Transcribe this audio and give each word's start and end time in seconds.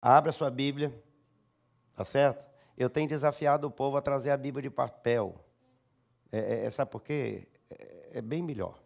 Abra 0.00 0.32
sua 0.32 0.50
Bíblia, 0.50 0.92
tá 1.94 2.04
certo? 2.04 2.44
Eu 2.76 2.88
tenho 2.88 3.08
desafiado 3.08 3.66
o 3.66 3.70
povo 3.70 3.96
a 3.96 4.02
trazer 4.02 4.30
a 4.30 4.36
Bíblia 4.36 4.62
de 4.62 4.70
papel. 4.70 5.34
É, 6.32 6.38
é, 6.38 6.64
é 6.64 6.70
sabe 6.70 6.90
por 6.90 7.02
quê? 7.02 7.46
É, 7.68 8.10
é, 8.14 8.22
bem 8.22 8.42
melhor. 8.42 8.80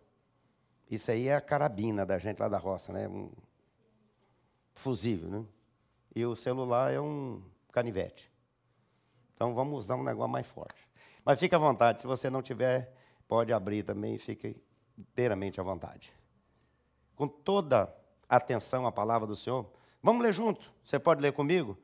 Isso 0.90 1.11
aí 1.11 1.29
é 1.29 1.37
a 1.37 1.40
carabina 1.40 2.04
da 2.04 2.19
gente 2.19 2.40
lá 2.40 2.48
da 2.48 2.58
roça, 2.58 2.92
né? 2.92 3.08
Um 3.08 3.30
fusível, 4.74 5.30
né? 5.30 5.45
E 6.14 6.27
o 6.27 6.35
celular 6.35 6.92
é 6.92 7.00
um 7.00 7.42
canivete. 7.71 8.31
Então 9.35 9.54
vamos 9.54 9.85
usar 9.85 9.96
um 9.96 10.03
negócio 10.03 10.31
mais 10.31 10.46
forte. 10.46 10.88
Mas 11.24 11.38
fique 11.38 11.54
à 11.54 11.58
vontade, 11.58 12.01
se 12.01 12.06
você 12.06 12.28
não 12.28 12.42
tiver, 12.42 12.92
pode 13.26 13.53
abrir 13.53 13.83
também, 13.83 14.19
fique 14.19 14.60
inteiramente 14.99 15.60
à 15.60 15.62
vontade. 15.62 16.12
Com 17.16 17.27
toda 17.27 17.95
atenção 18.28 18.87
à 18.87 18.92
palavra 18.92 19.27
do 19.27 19.34
Senhor, 19.34 19.70
Vamos 20.05 20.23
ler 20.23 20.34
junto? 20.34 20.70
Você 20.84 20.98
pode 20.98 21.23
ler 21.23 21.32
comigo? 21.32 21.78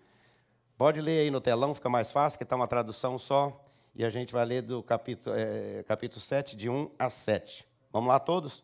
Pode 0.77 1.01
ler 1.01 1.21
aí 1.21 1.31
no 1.31 1.41
telão, 1.41 1.75
fica 1.75 1.89
mais 1.89 2.13
fácil, 2.13 2.37
que 2.37 2.45
está 2.45 2.55
uma 2.55 2.67
tradução 2.67 3.19
só. 3.19 3.65
E 3.95 4.05
a 4.05 4.11
gente 4.11 4.31
vai 4.31 4.45
ler 4.45 4.61
do 4.61 4.83
capítulo, 4.83 5.35
é, 5.35 5.83
capítulo 5.89 6.21
7, 6.21 6.55
de 6.55 6.69
1 6.69 6.91
a 6.99 7.09
7. 7.09 7.67
Vamos 7.91 8.11
lá 8.11 8.21
todos? 8.21 8.63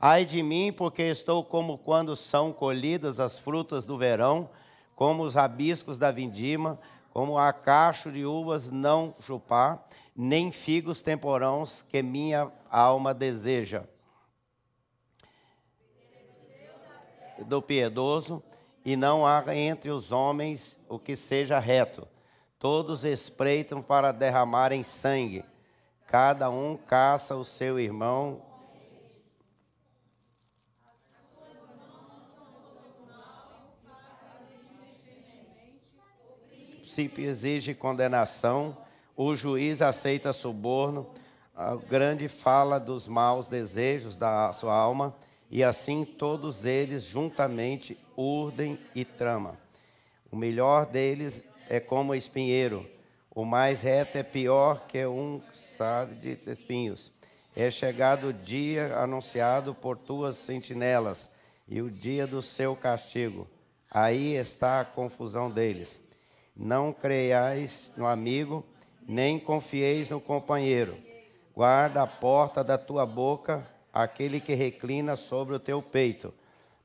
Ai 0.00 0.24
de 0.24 0.40
mim, 0.40 0.72
porque 0.72 1.02
estou 1.02 1.42
como 1.42 1.76
quando 1.76 2.14
são 2.14 2.52
colhidas 2.52 3.18
as 3.18 3.40
frutas 3.40 3.84
do 3.84 3.98
verão, 3.98 4.48
como 4.94 5.24
os 5.24 5.34
rabiscos 5.34 5.98
da 5.98 6.12
vindima, 6.12 6.78
como 7.12 7.36
a 7.36 7.52
cacho 7.52 8.12
de 8.12 8.24
uvas 8.24 8.70
não 8.70 9.16
chupar, 9.18 9.84
nem 10.14 10.52
figos 10.52 11.00
temporãos 11.00 11.84
que 11.88 12.00
minha 12.04 12.52
alma 12.70 13.12
deseja. 13.12 13.82
Do 17.48 17.60
piedoso, 17.60 18.40
e 18.86 18.94
não 18.94 19.26
há 19.26 19.44
entre 19.52 19.90
os 19.90 20.12
homens 20.12 20.78
o 20.88 20.96
que 20.96 21.16
seja 21.16 21.58
reto. 21.58 22.06
Todos 22.56 23.04
espreitam 23.04 23.82
para 23.82 24.12
derramarem 24.12 24.84
sangue. 24.84 25.44
Cada 26.06 26.48
um 26.48 26.76
caça 26.76 27.34
o 27.34 27.44
seu 27.44 27.80
irmão. 27.80 28.40
O 36.70 36.80
princípio 36.82 37.24
exige 37.24 37.74
condenação, 37.74 38.78
o 39.16 39.34
juiz 39.34 39.82
aceita 39.82 40.32
suborno, 40.32 41.10
a 41.56 41.74
grande 41.74 42.28
fala 42.28 42.78
dos 42.78 43.08
maus 43.08 43.48
desejos 43.48 44.16
da 44.16 44.52
sua 44.52 44.74
alma, 44.74 45.12
e 45.50 45.62
assim 45.62 46.04
todos 46.04 46.64
eles 46.64 47.04
juntamente 47.04 47.98
urdem 48.16 48.78
e 48.94 49.04
trama. 49.04 49.58
O 50.30 50.36
melhor 50.36 50.86
deles 50.86 51.42
é 51.68 51.80
como 51.80 52.14
espinheiro, 52.14 52.88
o 53.36 53.44
mais 53.44 53.82
reto 53.82 54.16
é 54.16 54.22
pior 54.22 54.86
que 54.86 55.04
um 55.04 55.42
sabe 55.76 56.14
de 56.14 56.50
espinhos. 56.50 57.12
É 57.54 57.70
chegado 57.70 58.28
o 58.28 58.32
dia 58.32 58.96
anunciado 58.96 59.74
por 59.74 59.98
tuas 59.98 60.36
sentinelas 60.36 61.28
e 61.68 61.82
o 61.82 61.90
dia 61.90 62.26
do 62.26 62.40
seu 62.40 62.74
castigo. 62.74 63.46
Aí 63.90 64.34
está 64.34 64.80
a 64.80 64.84
confusão 64.86 65.50
deles. 65.50 66.00
Não 66.56 66.94
creiais 66.94 67.92
no 67.94 68.06
amigo, 68.06 68.64
nem 69.06 69.38
confieis 69.38 70.08
no 70.08 70.18
companheiro. 70.18 70.96
Guarda 71.54 72.02
a 72.02 72.06
porta 72.06 72.64
da 72.64 72.78
tua 72.78 73.04
boca 73.04 73.66
aquele 74.02 74.40
que 74.40 74.54
reclina 74.54 75.16
sobre 75.16 75.54
o 75.54 75.60
teu 75.60 75.82
peito 75.82 76.32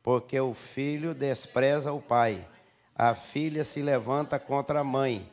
porque 0.03 0.39
o 0.39 0.53
filho 0.53 1.13
despreza 1.13 1.93
o 1.93 2.01
pai, 2.01 2.45
a 2.95 3.13
filha 3.13 3.63
se 3.63 3.81
levanta 3.81 4.39
contra 4.39 4.79
a 4.79 4.83
mãe, 4.83 5.27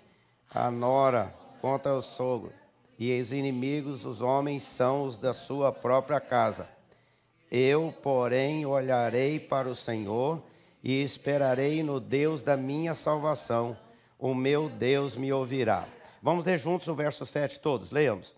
a 0.51 0.71
nora 0.71 1.35
contra 1.61 1.95
o 1.95 2.03
sogro, 2.03 2.53
e 2.99 3.19
os 3.21 3.33
inimigos 3.33 4.05
os 4.05 4.21
homens 4.21 4.63
são 4.63 5.05
os 5.05 5.19
da 5.19 5.33
sua 5.33 5.73
própria 5.73 6.21
casa. 6.21 6.69
Eu, 7.51 7.95
porém, 8.03 8.67
olharei 8.67 9.41
para 9.41 9.69
o 9.69 9.77
Senhor 9.77 10.43
e 10.85 11.03
esperarei 11.03 11.83
no 11.83 11.99
Deus 11.99 12.43
da 12.43 12.57
minha 12.57 12.95
salvação. 12.95 13.77
O 14.19 14.35
meu 14.35 14.69
Deus 14.69 15.17
me 15.17 15.33
ouvirá. 15.33 15.87
Vamos 16.23 16.45
ler 16.45 16.59
juntos 16.59 16.89
o 16.89 16.95
verso 16.95 17.25
7 17.25 17.61
todos, 17.61 17.91
leiamos. 17.91 18.35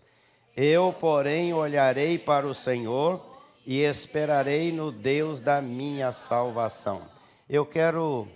Eu, 0.55 0.93
porém, 0.97 1.53
olharei 1.53 2.17
para 2.17 2.45
o 2.45 2.55
Senhor 2.55 3.30
e 3.65 3.79
esperarei 3.79 4.71
no 4.71 4.91
Deus 4.91 5.39
da 5.39 5.61
minha 5.61 6.11
salvação. 6.11 7.07
Eu 7.49 7.65
quero, 7.65 8.27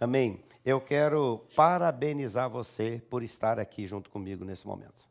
amém. 0.00 0.42
Eu 0.64 0.80
quero 0.80 1.44
parabenizar 1.54 2.48
você 2.48 3.02
por 3.10 3.22
estar 3.22 3.60
aqui 3.60 3.86
junto 3.86 4.08
comigo 4.08 4.44
nesse 4.44 4.66
momento, 4.66 5.04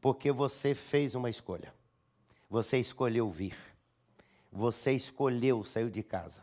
porque 0.00 0.32
você 0.32 0.74
fez 0.74 1.14
uma 1.14 1.30
escolha. 1.30 1.72
Você 2.48 2.78
escolheu 2.78 3.30
vir, 3.30 3.56
você 4.50 4.90
escolheu 4.90 5.62
sair 5.62 5.88
de 5.88 6.02
casa, 6.02 6.42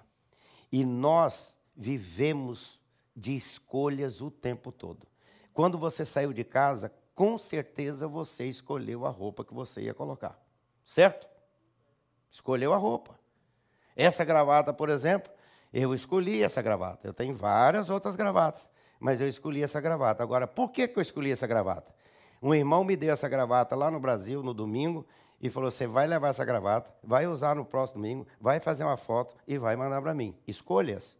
e 0.71 0.85
nós 0.85 1.57
vivemos 1.75 2.79
de 3.13 3.35
escolhas 3.35 4.21
o 4.21 4.31
tempo 4.31 4.71
todo. 4.71 5.05
Quando 5.53 5.77
você 5.77 6.05
saiu 6.05 6.31
de 6.31 6.45
casa, 6.45 6.93
com 7.13 7.37
certeza 7.37 8.07
você 8.07 8.45
escolheu 8.45 9.05
a 9.05 9.09
roupa 9.09 9.43
que 9.43 9.53
você 9.53 9.81
ia 9.81 9.93
colocar, 9.93 10.41
certo? 10.85 11.27
Escolheu 12.37 12.71
a 12.71 12.77
roupa. 12.77 13.19
Essa 13.95 14.23
gravata, 14.23 14.71
por 14.71 14.89
exemplo, 14.89 15.31
eu 15.73 15.91
escolhi 15.91 16.43
essa 16.43 16.61
gravata. 16.61 17.07
Eu 17.07 17.11
tenho 17.11 17.35
várias 17.35 17.89
outras 17.89 18.15
gravatas, 18.15 18.69
mas 18.99 19.19
eu 19.19 19.27
escolhi 19.27 19.63
essa 19.63 19.81
gravata. 19.81 20.21
Agora, 20.21 20.45
por 20.45 20.69
que, 20.69 20.87
eu 20.95 21.01
escolhi 21.01 21.31
essa 21.31 21.47
gravata? 21.47 21.91
Um 22.39 22.53
irmão 22.53 22.83
me 22.83 22.95
deu 22.95 23.11
essa 23.11 23.27
gravata 23.27 23.75
lá 23.75 23.89
no 23.89 23.99
Brasil, 23.99 24.43
no 24.43 24.53
domingo, 24.53 25.03
e 25.41 25.49
falou: 25.49 25.71
Você 25.71 25.87
vai 25.87 26.05
levar 26.05 26.27
essa 26.27 26.45
gravata, 26.45 26.93
vai 27.03 27.25
usar 27.25 27.55
no 27.55 27.65
próximo 27.65 28.03
domingo, 28.03 28.27
vai 28.39 28.59
fazer 28.59 28.83
uma 28.83 28.97
foto 28.97 29.35
e 29.47 29.57
vai 29.57 29.75
mandar 29.75 29.99
para 29.99 30.13
mim. 30.13 30.37
Escolhas. 30.47 31.17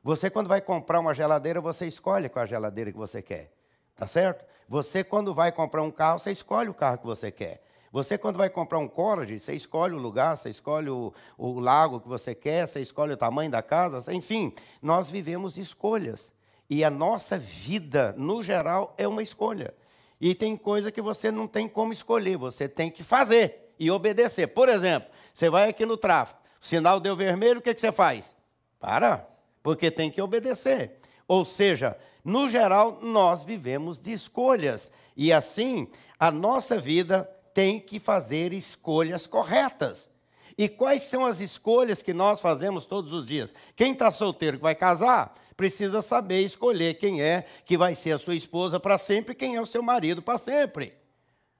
Você, 0.00 0.30
quando 0.30 0.46
vai 0.46 0.60
comprar 0.60 1.00
uma 1.00 1.12
geladeira, 1.12 1.60
você 1.60 1.88
escolhe 1.88 2.28
qual 2.28 2.44
a 2.44 2.46
geladeira 2.46 2.92
que 2.92 2.98
você 2.98 3.20
quer. 3.20 3.52
Tá 3.96 4.06
certo? 4.06 4.44
Você, 4.68 5.02
quando 5.02 5.34
vai 5.34 5.50
comprar 5.50 5.82
um 5.82 5.90
carro, 5.90 6.20
você 6.20 6.30
escolhe 6.30 6.68
o 6.68 6.74
carro 6.74 6.98
que 6.98 7.06
você 7.06 7.32
quer. 7.32 7.65
Você, 7.92 8.18
quando 8.18 8.36
vai 8.36 8.50
comprar 8.50 8.78
um 8.78 8.88
Coroge, 8.88 9.38
você 9.38 9.54
escolhe 9.54 9.94
o 9.94 9.98
lugar, 9.98 10.36
você 10.36 10.50
escolhe 10.50 10.90
o, 10.90 11.12
o 11.38 11.60
lago 11.60 12.00
que 12.00 12.08
você 12.08 12.34
quer, 12.34 12.66
você 12.66 12.80
escolhe 12.80 13.12
o 13.12 13.16
tamanho 13.16 13.50
da 13.50 13.62
casa, 13.62 14.12
enfim, 14.12 14.52
nós 14.82 15.08
vivemos 15.08 15.56
escolhas. 15.56 16.32
E 16.68 16.82
a 16.84 16.90
nossa 16.90 17.38
vida, 17.38 18.14
no 18.18 18.42
geral, 18.42 18.94
é 18.98 19.06
uma 19.06 19.22
escolha. 19.22 19.72
E 20.20 20.34
tem 20.34 20.56
coisa 20.56 20.90
que 20.90 21.00
você 21.00 21.30
não 21.30 21.46
tem 21.46 21.68
como 21.68 21.92
escolher, 21.92 22.36
você 22.36 22.68
tem 22.68 22.90
que 22.90 23.04
fazer 23.04 23.74
e 23.78 23.90
obedecer. 23.90 24.48
Por 24.48 24.68
exemplo, 24.68 25.08
você 25.32 25.48
vai 25.48 25.68
aqui 25.68 25.86
no 25.86 25.96
tráfego, 25.96 26.40
o 26.60 26.66
sinal 26.66 26.98
deu 26.98 27.14
vermelho, 27.14 27.60
o 27.60 27.62
que, 27.62 27.74
que 27.74 27.80
você 27.80 27.92
faz? 27.92 28.34
Para, 28.80 29.28
porque 29.62 29.90
tem 29.90 30.10
que 30.10 30.20
obedecer. 30.20 30.98
Ou 31.28 31.44
seja, 31.44 31.96
no 32.24 32.48
geral, 32.48 32.98
nós 33.02 33.44
vivemos 33.44 33.98
de 33.98 34.12
escolhas. 34.12 34.90
E 35.16 35.32
assim, 35.32 35.88
a 36.18 36.30
nossa 36.30 36.78
vida 36.78 37.30
tem 37.56 37.80
que 37.80 37.98
fazer 37.98 38.52
escolhas 38.52 39.26
corretas. 39.26 40.10
E 40.58 40.68
quais 40.68 41.04
são 41.04 41.24
as 41.24 41.40
escolhas 41.40 42.02
que 42.02 42.12
nós 42.12 42.38
fazemos 42.38 42.84
todos 42.84 43.14
os 43.14 43.24
dias? 43.24 43.54
Quem 43.74 43.92
está 43.92 44.10
solteiro 44.10 44.58
que 44.58 44.62
vai 44.62 44.74
casar, 44.74 45.32
precisa 45.56 46.02
saber 46.02 46.42
escolher 46.42 46.98
quem 46.98 47.22
é 47.22 47.46
que 47.64 47.78
vai 47.78 47.94
ser 47.94 48.12
a 48.12 48.18
sua 48.18 48.34
esposa 48.34 48.78
para 48.78 48.98
sempre, 48.98 49.34
quem 49.34 49.56
é 49.56 49.60
o 49.60 49.64
seu 49.64 49.82
marido 49.82 50.20
para 50.20 50.36
sempre. 50.36 50.92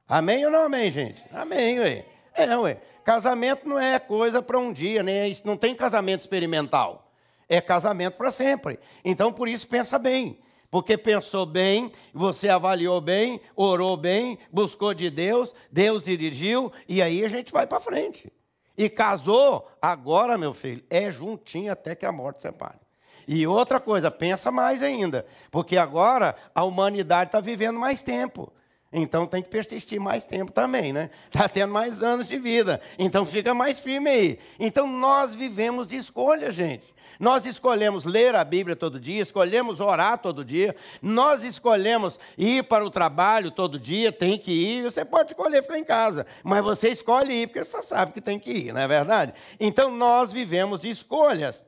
Amém 0.07 0.45
ou 0.45 0.53
não 0.53 0.65
amém, 0.65 0.91
gente? 0.91 1.25
Amém, 1.33 1.81
ué. 1.81 2.05
É, 2.35 2.55
ué. 2.59 2.79
Casamento 3.03 3.67
não 3.67 3.79
é 3.79 3.99
coisa 3.99 4.43
para 4.43 4.59
um 4.59 4.75
dia, 4.75 5.03
nem 5.03 5.31
é, 5.31 5.37
não 5.47 5.57
tem 5.57 5.75
casamento 5.75 6.21
experimental. 6.21 7.11
É 7.49 7.59
casamento 7.59 8.19
para 8.19 8.31
sempre. 8.31 8.79
Então, 9.03 9.33
por 9.33 9.49
isso, 9.49 9.67
pensa 9.67 9.99
bem. 9.99 10.39
Porque 10.71 10.97
pensou 10.97 11.47
bem, 11.47 11.93
você 12.13 12.49
avaliou 12.49 13.01
bem, 13.01 13.41
orou 13.55 13.97
bem, 13.97 14.39
buscou 14.53 14.93
de 14.93 15.11
Deus, 15.11 15.55
Deus 15.71 16.03
dirigiu, 16.03 16.73
e 16.89 17.01
aí 17.01 17.25
a 17.25 17.29
gente 17.29 17.53
vai 17.53 17.67
para 17.67 17.81
frente. 17.81 18.33
E 18.77 18.91
casou, 18.91 19.67
agora, 19.81 20.37
meu 20.37 20.53
filho, 20.53 20.85
é 20.91 21.11
juntinho 21.11 21.73
até 21.73 21.95
que 21.95 22.05
a 22.05 22.13
morte 22.13 22.43
separe. 22.43 22.79
E 23.27 23.47
outra 23.47 23.81
coisa, 23.81 24.11
pensa 24.11 24.53
mais 24.53 24.83
ainda, 24.83 25.27
porque 25.51 25.77
agora 25.77 26.37
a 26.55 26.63
humanidade 26.63 27.29
está 27.29 27.41
vivendo 27.41 27.79
mais 27.79 28.03
tempo. 28.03 28.53
Então 28.93 29.27
tem 29.27 29.43
que 29.43 29.49
persistir 29.49 30.01
mais 30.01 30.25
tempo 30.25 30.53
também, 30.53 30.93
né? 30.93 31.11
Está 31.27 31.49
tendo 31.51 31.73
mais 31.73 32.03
anos 32.03 32.29
de 32.29 32.39
vida. 32.39 32.81
Então 32.99 33.27
fica 33.27 33.53
mais 33.53 33.79
firme 33.81 34.09
aí. 34.09 34.39
Então 34.59 34.87
nós 34.87 35.35
vivemos 35.35 35.89
de 35.89 35.97
escolha, 35.97 36.53
gente. 36.53 36.95
Nós 37.19 37.47
escolhemos 37.47 38.05
ler 38.05 38.35
a 38.35 38.45
Bíblia 38.45 38.77
todo 38.77 39.01
dia, 39.01 39.23
escolhemos 39.23 39.81
orar 39.81 40.19
todo 40.19 40.45
dia, 40.45 40.75
nós 41.01 41.43
escolhemos 41.43 42.19
ir 42.37 42.65
para 42.65 42.85
o 42.85 42.91
trabalho 42.91 43.51
todo 43.51 43.79
dia, 43.79 44.13
tem 44.13 44.39
que 44.39 44.53
ir. 44.53 44.83
Você 44.83 45.05
pode 45.05 45.31
escolher 45.31 45.63
ficar 45.63 45.79
em 45.79 45.85
casa, 45.85 46.27
mas 46.43 46.63
você 46.63 46.91
escolhe 46.91 47.43
ir 47.43 47.47
porque 47.47 47.65
você 47.65 47.83
sabe 47.83 48.13
que 48.13 48.21
tem 48.21 48.39
que 48.39 48.51
ir, 48.51 48.73
não 48.73 48.81
é 48.81 48.89
verdade? 48.89 49.35
Então 49.59 49.91
nós 49.91 50.33
vivemos 50.33 50.81
de 50.81 50.91
escolhas. 50.91 51.65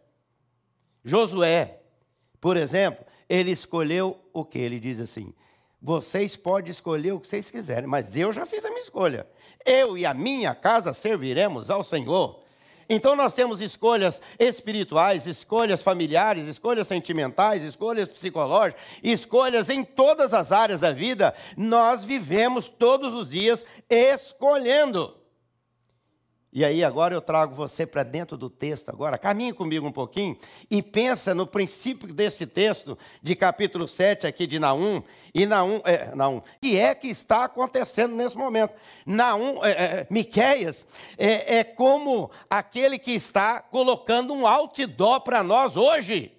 Josué 1.05 1.81
Por 2.41 2.57
exemplo, 2.57 3.05
ele 3.29 3.51
escolheu 3.51 4.19
o 4.33 4.45
que? 4.45 4.59
Ele 4.59 4.79
diz 4.79 5.01
assim: 5.01 5.33
vocês 5.81 6.37
podem 6.37 6.71
escolher 6.71 7.13
o 7.13 7.21
que 7.21 7.29
vocês 7.29 7.51
quiserem, 7.51 7.87
mas 7.87 8.17
eu 8.17 8.33
já 8.33 8.45
fiz 8.45 8.65
a 8.65 8.69
minha 8.69 8.81
escolha. 8.81 9.27
Eu 9.65 9.97
e 9.97 10.05
a 10.05 10.13
minha 10.13 10.55
casa 10.55 10.93
serviremos 10.93 11.71
ao 11.71 11.85
Senhor. 11.85 12.43
Então 12.89 13.15
nós 13.15 13.35
temos 13.35 13.61
escolhas 13.61 14.21
espirituais, 14.39 15.27
escolhas 15.27 15.83
familiares, 15.83 16.47
escolhas 16.47 16.87
sentimentais, 16.87 17.63
escolhas 17.63 18.09
psicológicas, 18.09 18.83
escolhas 19.03 19.69
em 19.69 19.85
todas 19.85 20.33
as 20.33 20.53
áreas 20.53 20.81
da 20.81 20.91
vida. 20.91 21.35
Nós 21.57 22.05
vivemos 22.05 22.69
todos 22.69 23.13
os 23.13 23.29
dias 23.29 23.65
escolhendo. 23.91 25.18
E 26.51 26.65
aí 26.65 26.83
agora 26.83 27.15
eu 27.15 27.21
trago 27.21 27.55
você 27.55 27.87
para 27.87 28.03
dentro 28.03 28.37
do 28.37 28.49
texto 28.49 28.89
agora. 28.89 29.19
Caminhe 29.19 29.53
comigo 29.53 29.87
um 29.87 29.93
pouquinho 29.93 30.37
e 30.71 30.83
pensa 30.83 31.35
no 31.35 31.47
princípio 31.47 32.13
desse 32.13 32.47
texto 32.47 32.97
de 33.23 33.37
capítulo 33.37 33.87
7 33.87 34.27
aqui 34.27 34.47
de 34.47 34.59
Naum. 34.59 35.03
E 35.35 35.45
Naum, 35.45 35.83
é, 35.85 36.15
Naum, 36.15 36.41
é 36.63 36.95
que 36.95 37.09
está 37.09 37.45
acontecendo 37.45 38.17
nesse 38.17 38.37
momento? 38.37 38.73
Naum, 39.05 39.63
é, 39.63 39.71
é, 39.71 40.07
Miqueias 40.09 40.87
é, 41.19 41.59
é 41.59 41.65
como 41.65 42.31
aquele 42.49 42.99
que 42.99 43.13
está 43.13 43.61
colocando 43.61 44.33
um 44.33 44.47
outdoor 44.47 45.21
para 45.21 45.43
nós 45.43 45.77
hoje 45.77 46.33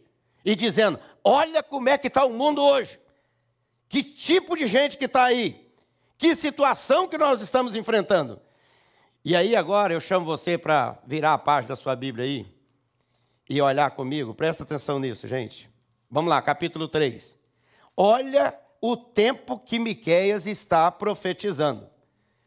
e 0.43 0.55
dizendo: 0.55 0.99
olha 1.23 1.61
como 1.61 1.87
é 1.87 1.99
que 1.99 2.07
está 2.07 2.25
o 2.25 2.33
mundo 2.33 2.63
hoje. 2.63 2.99
Que 3.87 4.01
tipo 4.01 4.57
de 4.57 4.65
gente 4.65 4.97
que 4.97 5.05
está 5.05 5.25
aí? 5.25 5.69
Que 6.17 6.35
situação 6.35 7.07
que 7.07 7.17
nós 7.17 7.41
estamos 7.41 7.75
enfrentando? 7.75 8.41
E 9.23 9.35
aí 9.35 9.55
agora 9.55 9.93
eu 9.93 9.99
chamo 9.99 10.25
você 10.25 10.57
para 10.57 10.97
virar 11.05 11.33
a 11.33 11.37
página 11.37 11.69
da 11.69 11.75
sua 11.75 11.95
Bíblia 11.95 12.25
aí 12.25 12.47
e 13.49 13.61
olhar 13.61 13.91
comigo. 13.91 14.33
Presta 14.33 14.63
atenção 14.63 14.97
nisso, 14.97 15.27
gente. 15.27 15.69
Vamos 16.09 16.29
lá, 16.29 16.41
capítulo 16.41 16.87
3. 16.87 17.37
Olha 17.97 18.57
o 18.79 18.95
tempo 18.95 19.59
que 19.59 19.77
Miqueias 19.77 20.47
está 20.47 20.89
profetizando. 20.89 21.87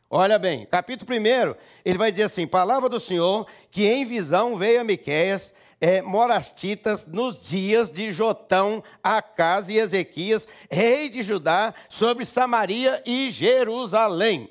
Olha 0.08 0.38
bem, 0.38 0.66
capítulo 0.66 1.10
1, 1.10 1.54
ele 1.84 1.98
vai 1.98 2.10
dizer 2.10 2.24
assim: 2.24 2.46
Palavra 2.46 2.88
do 2.88 3.00
Senhor, 3.00 3.46
que 3.70 3.86
em 3.86 4.04
visão 4.04 4.56
veio 4.56 4.80
a 4.80 4.84
Miqueias, 4.84 5.52
é, 5.80 6.00
morastitas, 6.00 7.06
nos 7.06 7.44
dias 7.44 7.90
de 7.90 8.12
Jotão, 8.12 8.82
Acas 9.02 9.68
e 9.68 9.76
Ezequias, 9.76 10.46
rei 10.70 11.08
de 11.08 11.22
Judá, 11.22 11.75
sobre 11.88 12.25
Samaria 12.25 13.02
e 13.04 13.30
Jerusalém. 13.30 14.50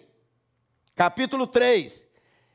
Capítulo 0.95 1.47
3, 1.47 2.10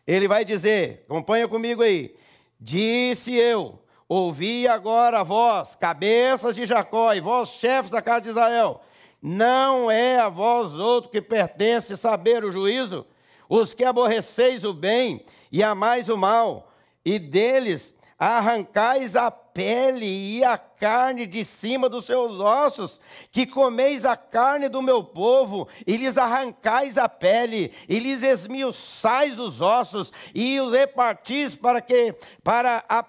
ele 0.06 0.29
vai 0.29 0.44
dizer, 0.44 1.05
acompanha 1.06 1.49
comigo 1.49 1.82
aí. 1.82 2.14
Disse 2.61 3.35
eu, 3.35 3.79
ouvi 4.08 4.69
agora 4.69 5.25
voz, 5.25 5.75
cabeças 5.75 6.55
de 6.55 6.64
Jacó, 6.64 7.12
e 7.12 7.20
vós, 7.20 7.50
chefes 7.50 7.91
da 7.91 8.00
casa 8.00 8.23
de 8.23 8.29
Israel, 8.29 8.81
não 9.20 9.91
é 9.91 10.19
a 10.19 10.29
vós 10.29 10.75
outro 10.75 11.11
que 11.11 11.20
pertence 11.20 11.97
saber 11.97 12.44
o 12.44 12.50
juízo? 12.50 13.05
Os 13.49 13.75
que 13.75 13.85
aborreceis 13.85 14.64
o 14.64 14.73
bem 14.73 15.25
e 15.50 15.62
amais 15.62 16.08
o 16.08 16.17
mal, 16.17 16.73
e 17.05 17.19
deles 17.19 17.95
arrancais 18.18 19.14
a 19.14 19.30
pele 19.30 20.06
e 20.06 20.44
a 20.44 20.56
carne 20.56 21.26
de 21.26 21.44
cima 21.44 21.88
dos 21.88 22.06
seus 22.06 22.38
ossos, 22.40 23.00
que 23.30 23.46
comeis 23.46 24.04
a 24.04 24.16
carne 24.16 24.68
do 24.68 24.82
meu 24.82 25.04
povo, 25.04 25.68
e 25.86 25.96
lhes 25.96 26.16
arrancais 26.16 26.96
a 26.98 27.08
pele, 27.08 27.72
e 27.88 27.98
lhes 27.98 28.22
esmiuçais 28.22 29.38
os 29.38 29.60
ossos, 29.60 30.12
e 30.34 30.58
os 30.60 30.72
repartis 30.72 31.54
para 31.54 31.80
que 31.80 32.14
para 32.42 32.84
a, 32.88 33.04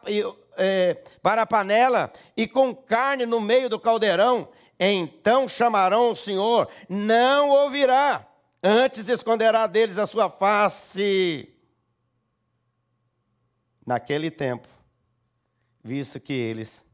é, 0.57 1.01
para 1.21 1.43
a 1.43 1.47
panela, 1.47 2.11
e 2.35 2.47
com 2.47 2.75
carne 2.75 3.25
no 3.25 3.39
meio 3.39 3.69
do 3.69 3.79
caldeirão, 3.79 4.49
então 4.79 5.47
chamarão 5.47 6.11
o 6.11 6.15
Senhor, 6.15 6.69
não 6.87 7.49
ouvirá, 7.49 8.27
antes 8.61 9.07
esconderá 9.07 9.67
deles 9.67 9.97
a 9.97 10.05
sua 10.05 10.29
face. 10.29 11.53
Naquele 13.85 14.29
tempo, 14.29 14.67
visto 15.83 16.19
que 16.19 16.33
eles 16.33 16.85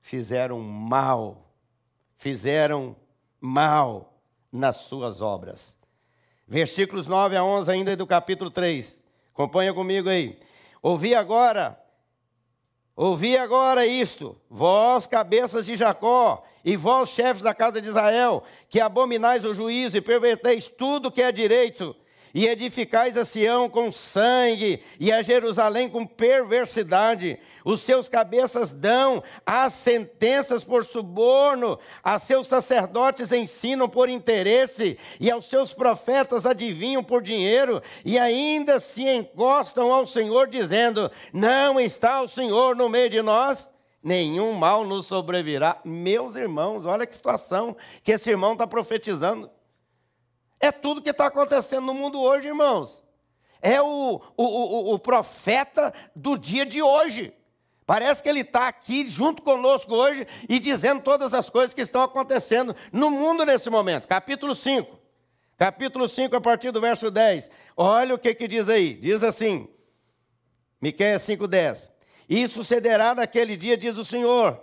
fizeram 0.00 0.60
mal, 0.60 1.52
fizeram 2.16 2.96
mal 3.40 4.20
nas 4.50 4.76
suas 4.76 5.20
obras. 5.20 5.76
Versículos 6.46 7.06
9 7.06 7.36
a 7.36 7.44
11 7.44 7.70
ainda 7.70 7.96
do 7.96 8.06
capítulo 8.06 8.50
3. 8.50 8.96
Acompanha 9.32 9.74
comigo 9.74 10.08
aí. 10.08 10.38
Ouvi 10.82 11.14
agora, 11.14 11.78
ouvi 12.96 13.36
agora 13.36 13.86
isto, 13.86 14.40
vós 14.48 15.06
cabeças 15.06 15.66
de 15.66 15.76
Jacó, 15.76 16.44
e 16.64 16.76
vós 16.76 17.10
chefes 17.10 17.42
da 17.42 17.52
casa 17.52 17.80
de 17.80 17.88
Israel, 17.88 18.42
que 18.68 18.80
abominais 18.80 19.44
o 19.44 19.52
juízo 19.52 19.96
e 19.96 20.00
perverteis 20.00 20.68
tudo 20.68 21.10
que 21.10 21.22
é 21.22 21.32
direito, 21.32 21.94
e 22.34 22.46
edificais 22.46 23.16
a 23.16 23.24
Sião 23.24 23.68
com 23.68 23.90
sangue, 23.90 24.82
e 24.98 25.12
a 25.12 25.22
Jerusalém 25.22 25.88
com 25.88 26.06
perversidade. 26.06 27.38
Os 27.64 27.80
seus 27.80 28.08
cabeças 28.08 28.72
dão 28.72 29.22
as 29.44 29.72
sentenças 29.72 30.64
por 30.64 30.84
suborno, 30.84 31.78
a 32.02 32.18
seus 32.18 32.46
sacerdotes 32.46 33.32
ensinam 33.32 33.88
por 33.88 34.08
interesse, 34.08 34.98
e 35.20 35.30
aos 35.30 35.46
seus 35.46 35.72
profetas 35.72 36.46
adivinham 36.46 37.02
por 37.02 37.22
dinheiro, 37.22 37.82
e 38.04 38.18
ainda 38.18 38.80
se 38.80 39.08
encostam 39.08 39.92
ao 39.92 40.06
Senhor, 40.06 40.48
dizendo: 40.48 41.10
Não 41.32 41.80
está 41.80 42.20
o 42.22 42.28
Senhor 42.28 42.76
no 42.76 42.88
meio 42.88 43.10
de 43.10 43.22
nós? 43.22 43.68
Nenhum 44.02 44.52
mal 44.52 44.84
nos 44.84 45.06
sobrevirá. 45.06 45.80
Meus 45.84 46.36
irmãos, 46.36 46.86
olha 46.86 47.06
que 47.06 47.14
situação 47.14 47.76
que 48.02 48.12
esse 48.12 48.30
irmão 48.30 48.52
está 48.52 48.66
profetizando. 48.66 49.50
É 50.60 50.72
tudo 50.72 51.02
que 51.02 51.10
está 51.10 51.26
acontecendo 51.26 51.86
no 51.86 51.94
mundo 51.94 52.20
hoje, 52.20 52.48
irmãos. 52.48 53.04
É 53.60 53.80
o, 53.80 54.20
o, 54.36 54.44
o, 54.44 54.94
o 54.94 54.98
profeta 54.98 55.92
do 56.14 56.36
dia 56.36 56.64
de 56.64 56.82
hoje. 56.82 57.32
Parece 57.86 58.22
que 58.22 58.28
ele 58.28 58.40
está 58.40 58.68
aqui 58.68 59.06
junto 59.06 59.42
conosco 59.42 59.94
hoje 59.94 60.26
e 60.48 60.60
dizendo 60.60 61.02
todas 61.02 61.32
as 61.32 61.48
coisas 61.48 61.72
que 61.72 61.80
estão 61.80 62.02
acontecendo 62.02 62.76
no 62.92 63.10
mundo 63.10 63.46
nesse 63.46 63.70
momento. 63.70 64.06
Capítulo 64.06 64.54
5. 64.54 64.98
Capítulo 65.56 66.08
5, 66.08 66.36
a 66.36 66.40
partir 66.40 66.70
do 66.70 66.80
verso 66.80 67.10
10. 67.10 67.50
Olha 67.76 68.14
o 68.14 68.18
que, 68.18 68.34
que 68.34 68.46
diz 68.46 68.68
aí. 68.68 68.94
Diz 68.94 69.24
assim, 69.24 69.68
Miqueias 70.80 71.22
5,10. 71.22 71.90
E 72.28 72.46
sucederá 72.46 73.14
naquele 73.14 73.56
dia, 73.56 73.76
diz 73.76 73.96
o 73.96 74.04
Senhor, 74.04 74.60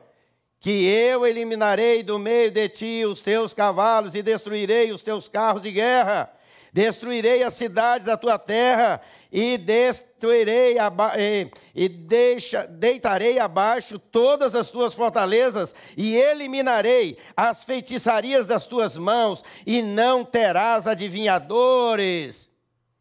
que 0.60 0.86
eu 0.88 1.26
eliminarei 1.26 2.02
do 2.02 2.18
meio 2.18 2.50
de 2.52 2.68
ti 2.70 3.04
os 3.06 3.22
teus 3.22 3.54
cavalos 3.54 4.16
e 4.16 4.22
destruirei 4.22 4.92
os 4.92 5.02
teus 5.02 5.28
carros 5.28 5.62
de 5.62 5.72
guerra. 5.72 6.32
Destruirei 6.74 7.42
as 7.42 7.54
cidades 7.54 8.06
da 8.06 8.18
tua 8.18 8.38
terra 8.38 9.00
e 9.32 9.58
destruirei 9.58 10.76
e, 11.18 11.52
e 11.74 11.88
deixa, 11.88 12.68
deitarei 12.68 13.40
abaixo 13.40 13.98
todas 13.98 14.54
as 14.56 14.70
tuas 14.70 14.94
fortalezas 14.94 15.74
e 15.96 16.18
eliminarei 16.18 17.18
as 17.38 17.64
feitiçarias 17.64 18.46
das 18.46 18.68
tuas 18.68 18.98
mãos 18.98 19.42
e 19.66 19.82
não 19.82 20.26
terás 20.26 20.86
adivinhadores. 20.86 22.55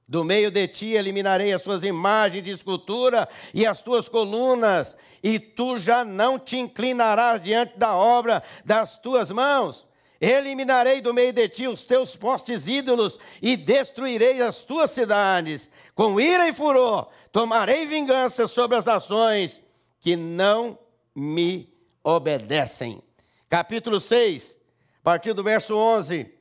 Do 0.07 0.23
meio 0.23 0.51
de 0.51 0.69
ti 0.69 0.89
eliminarei 0.89 1.53
as 1.53 1.63
suas 1.63 1.83
imagens 1.83 2.45
de 2.45 2.51
escultura 2.51 3.27
e 3.55 3.67
as 3.67 3.81
tuas 3.81 4.09
colunas, 4.09 4.97
e 5.23 5.39
tu 5.39 5.79
já 5.79 6.05
não 6.05 6.39
te 6.39 6.59
inclinarás 6.59 7.43
diante 7.43 7.79
da 7.79 7.95
obra 7.95 8.43
das 8.65 8.99
tuas 8.99 9.31
mãos. 9.31 9.87
Eliminarei 10.21 11.01
do 11.01 11.13
meio 11.13 11.33
de 11.33 11.49
ti 11.49 11.67
os 11.67 11.85
teus 11.85 12.17
postes 12.17 12.69
ídolos 12.69 13.19
e 13.43 13.57
destruirei 13.57 14.41
as 14.43 14.63
tuas 14.63 14.91
cidades. 14.91 15.71
Com 15.95 16.21
ira 16.21 16.49
e 16.49 16.53
furor 16.53 17.09
tomarei 17.33 17.87
vingança 17.87 18.47
sobre 18.47 18.77
as 18.77 18.85
nações 18.85 19.63
que 20.01 20.17
não 20.17 20.79
me 21.15 21.73
obedecem. 22.03 23.03
Capítulo 23.49 24.01
6, 24.01 24.59
a 25.01 25.03
partir 25.03 25.33
do 25.33 25.43
verso 25.43 25.77
11. 25.77 26.33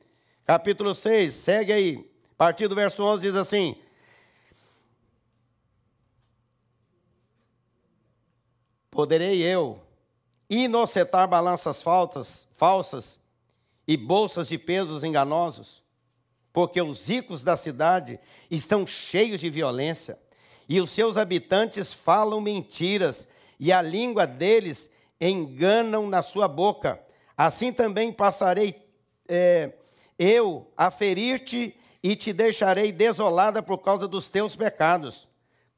Capítulo 0.44 0.94
6, 0.94 1.32
segue 1.32 1.72
aí. 1.72 2.13
A 2.34 2.36
partir 2.36 2.66
do 2.66 2.74
verso 2.74 3.02
11 3.02 3.22
diz 3.22 3.36
assim: 3.36 3.76
Poderei 8.90 9.40
eu 9.42 9.80
inocentar 10.50 11.28
balanças 11.28 11.80
faltas, 11.80 12.48
falsas 12.56 13.20
e 13.86 13.96
bolsas 13.96 14.48
de 14.48 14.58
pesos 14.58 15.04
enganosos? 15.04 15.82
Porque 16.52 16.82
os 16.82 17.08
ricos 17.08 17.44
da 17.44 17.56
cidade 17.56 18.18
estão 18.50 18.84
cheios 18.84 19.40
de 19.40 19.48
violência, 19.48 20.18
e 20.68 20.80
os 20.80 20.90
seus 20.90 21.16
habitantes 21.16 21.92
falam 21.92 22.40
mentiras, 22.40 23.28
e 23.60 23.72
a 23.72 23.80
língua 23.80 24.26
deles 24.26 24.90
enganam 25.20 26.08
na 26.08 26.22
sua 26.22 26.48
boca. 26.48 27.00
Assim 27.36 27.72
também 27.72 28.12
passarei 28.12 28.82
é, 29.28 29.72
eu 30.18 30.72
a 30.76 30.90
ferir-te 30.90 31.76
e 32.04 32.14
te 32.14 32.34
deixarei 32.34 32.92
desolada 32.92 33.62
por 33.62 33.78
causa 33.78 34.06
dos 34.06 34.28
teus 34.28 34.54
pecados. 34.54 35.26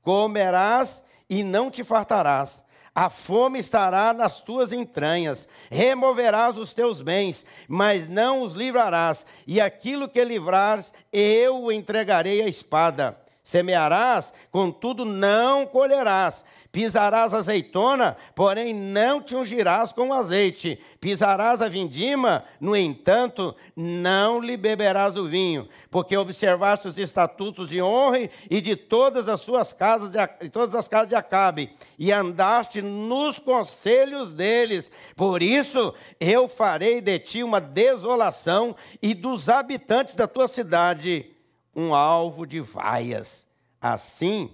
Comerás 0.02 1.04
e 1.30 1.44
não 1.44 1.70
te 1.70 1.84
fartarás, 1.84 2.64
A 2.98 3.10
fome 3.10 3.58
estará 3.58 4.14
nas 4.14 4.40
tuas 4.40 4.72
entranhas, 4.72 5.46
removerás 5.70 6.56
os 6.56 6.72
teus 6.72 7.02
bens, 7.02 7.44
mas 7.68 8.08
não 8.08 8.40
os 8.40 8.54
livrarás, 8.54 9.26
e 9.46 9.60
aquilo 9.60 10.08
que 10.08 10.24
livrares, 10.24 10.90
eu 11.12 11.64
o 11.64 11.70
entregarei 11.70 12.40
à 12.40 12.48
espada. 12.48 13.20
Semearás, 13.46 14.32
contudo 14.50 15.04
não 15.04 15.66
colherás. 15.66 16.44
Pisarás 16.72 17.32
azeitona, 17.32 18.16
porém 18.34 18.74
não 18.74 19.22
te 19.22 19.36
ungirás 19.36 19.92
com 19.92 20.12
azeite. 20.12 20.80
Pisarás 21.00 21.62
a 21.62 21.68
vindima, 21.68 22.42
no 22.60 22.76
entanto, 22.76 23.54
não 23.76 24.40
lhe 24.40 24.56
beberás 24.56 25.16
o 25.16 25.28
vinho, 25.28 25.68
porque 25.92 26.16
observaste 26.16 26.88
os 26.88 26.98
estatutos 26.98 27.68
de 27.68 27.80
honra 27.80 28.28
e 28.50 28.60
de 28.60 28.74
todas 28.74 29.28
as 29.28 29.42
suas 29.42 29.72
casas, 29.72 30.10
de, 30.10 30.50
todas 30.50 30.74
as 30.74 30.88
casas 30.88 31.08
de 31.08 31.14
Acabe, 31.14 31.70
e 31.96 32.10
andaste 32.10 32.82
nos 32.82 33.38
conselhos 33.38 34.28
deles. 34.28 34.90
Por 35.14 35.40
isso 35.40 35.94
eu 36.18 36.48
farei 36.48 37.00
de 37.00 37.16
ti 37.20 37.44
uma 37.44 37.60
desolação 37.60 38.74
e 39.00 39.14
dos 39.14 39.48
habitantes 39.48 40.16
da 40.16 40.26
tua 40.26 40.48
cidade 40.48 41.35
um 41.76 41.94
alvo 41.94 42.46
de 42.46 42.58
vaias. 42.60 43.46
Assim, 43.78 44.50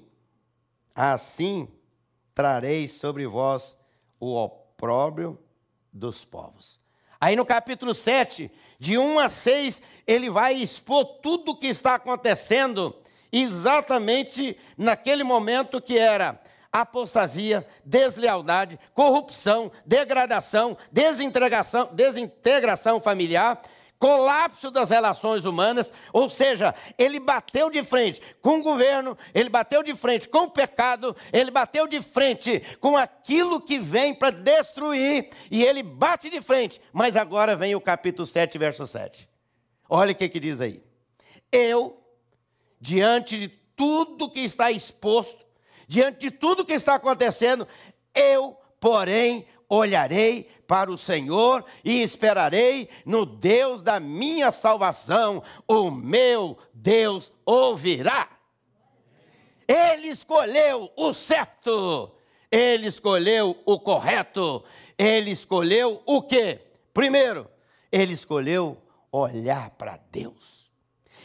assim 0.93 1.69
trarei 2.35 2.89
sobre 2.89 3.27
vós 3.27 3.79
o 4.19 4.35
opróbrio 4.35 5.39
dos 5.93 6.25
povos. 6.25 6.81
Aí 7.21 7.37
no 7.37 7.47
capítulo 7.47 7.95
7, 7.95 8.51
de 8.81 8.99
1 8.99 9.19
a 9.21 9.29
6, 9.29 9.81
ele 10.05 10.29
vai 10.29 10.55
expor 10.55 11.05
tudo 11.23 11.53
o 11.53 11.57
que 11.57 11.69
está 11.69 11.95
acontecendo 11.95 12.93
exatamente 13.31 14.59
naquele 14.77 15.23
momento 15.23 15.81
que 15.81 15.97
era 15.97 16.41
apostasia, 16.73 17.67
deslealdade, 17.85 18.81
corrupção, 18.95 19.71
degradação, 19.87 20.77
desintegração, 20.91 21.91
desintegração 21.93 23.01
familiar 23.01 23.63
colapso 24.03 24.69
das 24.69 24.91
relações 24.91 25.45
humanas, 25.45 25.93
ou 26.13 26.29
seja, 26.29 26.75
ele 26.99 27.21
bateu 27.21 27.71
de 27.71 27.85
frente 27.85 28.21
com 28.43 28.59
o 28.59 28.63
governo, 28.63 29.17
ele 29.33 29.49
bateu 29.49 29.81
de 29.81 29.95
frente 29.95 30.29
com 30.29 30.41
o 30.41 30.51
pecado, 30.51 31.15
ele 31.33 31.53
bateu 31.53 31.87
de 31.87 32.03
frente 32.03 32.61
com 32.81 32.97
aquilo 32.97 33.61
que 33.61 33.79
vem 33.79 34.13
para 34.13 34.31
destruir, 34.33 35.31
e 35.49 35.63
ele 35.63 35.85
bate 35.85 36.29
de 36.29 36.41
frente. 36.41 36.81
Mas 36.93 37.15
agora 37.15 37.55
vem 37.55 37.77
o 37.77 37.81
capítulo 37.81 38.27
7, 38.27 38.59
verso 38.59 38.89
7. 38.89 39.29
Olha 39.89 40.11
o 40.11 40.17
que, 40.17 40.29
que 40.29 40.41
diz 40.41 40.61
aí. 40.61 40.83
Eu, 41.53 42.03
diante 42.81 43.39
de 43.39 43.49
tudo 43.77 44.29
que 44.29 44.41
está 44.41 44.73
exposto, 44.73 45.47
diante 45.87 46.19
de 46.19 46.33
tudo 46.33 46.65
que 46.65 46.73
está 46.73 46.97
acontecendo, 46.97 47.69
eu, 48.13 48.59
porém, 48.81 49.47
olharei 49.69 50.51
para 50.73 50.91
o 50.91 50.97
Senhor 50.97 51.63
e 51.85 52.01
esperarei 52.01 52.89
no 53.05 53.27
Deus 53.27 53.83
da 53.83 54.01
minha 54.01 54.51
salvação, 54.51 55.43
o 55.69 55.91
meu 55.91 56.57
Deus 56.73 57.31
ouvirá. 57.45 58.27
Ele 59.69 60.09
escolheu 60.09 60.91
o 60.97 61.13
certo, 61.13 62.11
ele 62.51 62.87
escolheu 62.87 63.55
o 63.67 63.79
correto, 63.79 64.65
ele 64.97 65.33
escolheu 65.33 66.01
o 66.07 66.23
quê? 66.23 66.63
Primeiro, 66.95 67.47
ele 67.93 68.15
escolheu 68.15 68.79
olhar 69.13 69.69
para 69.73 70.01
Deus. 70.11 70.73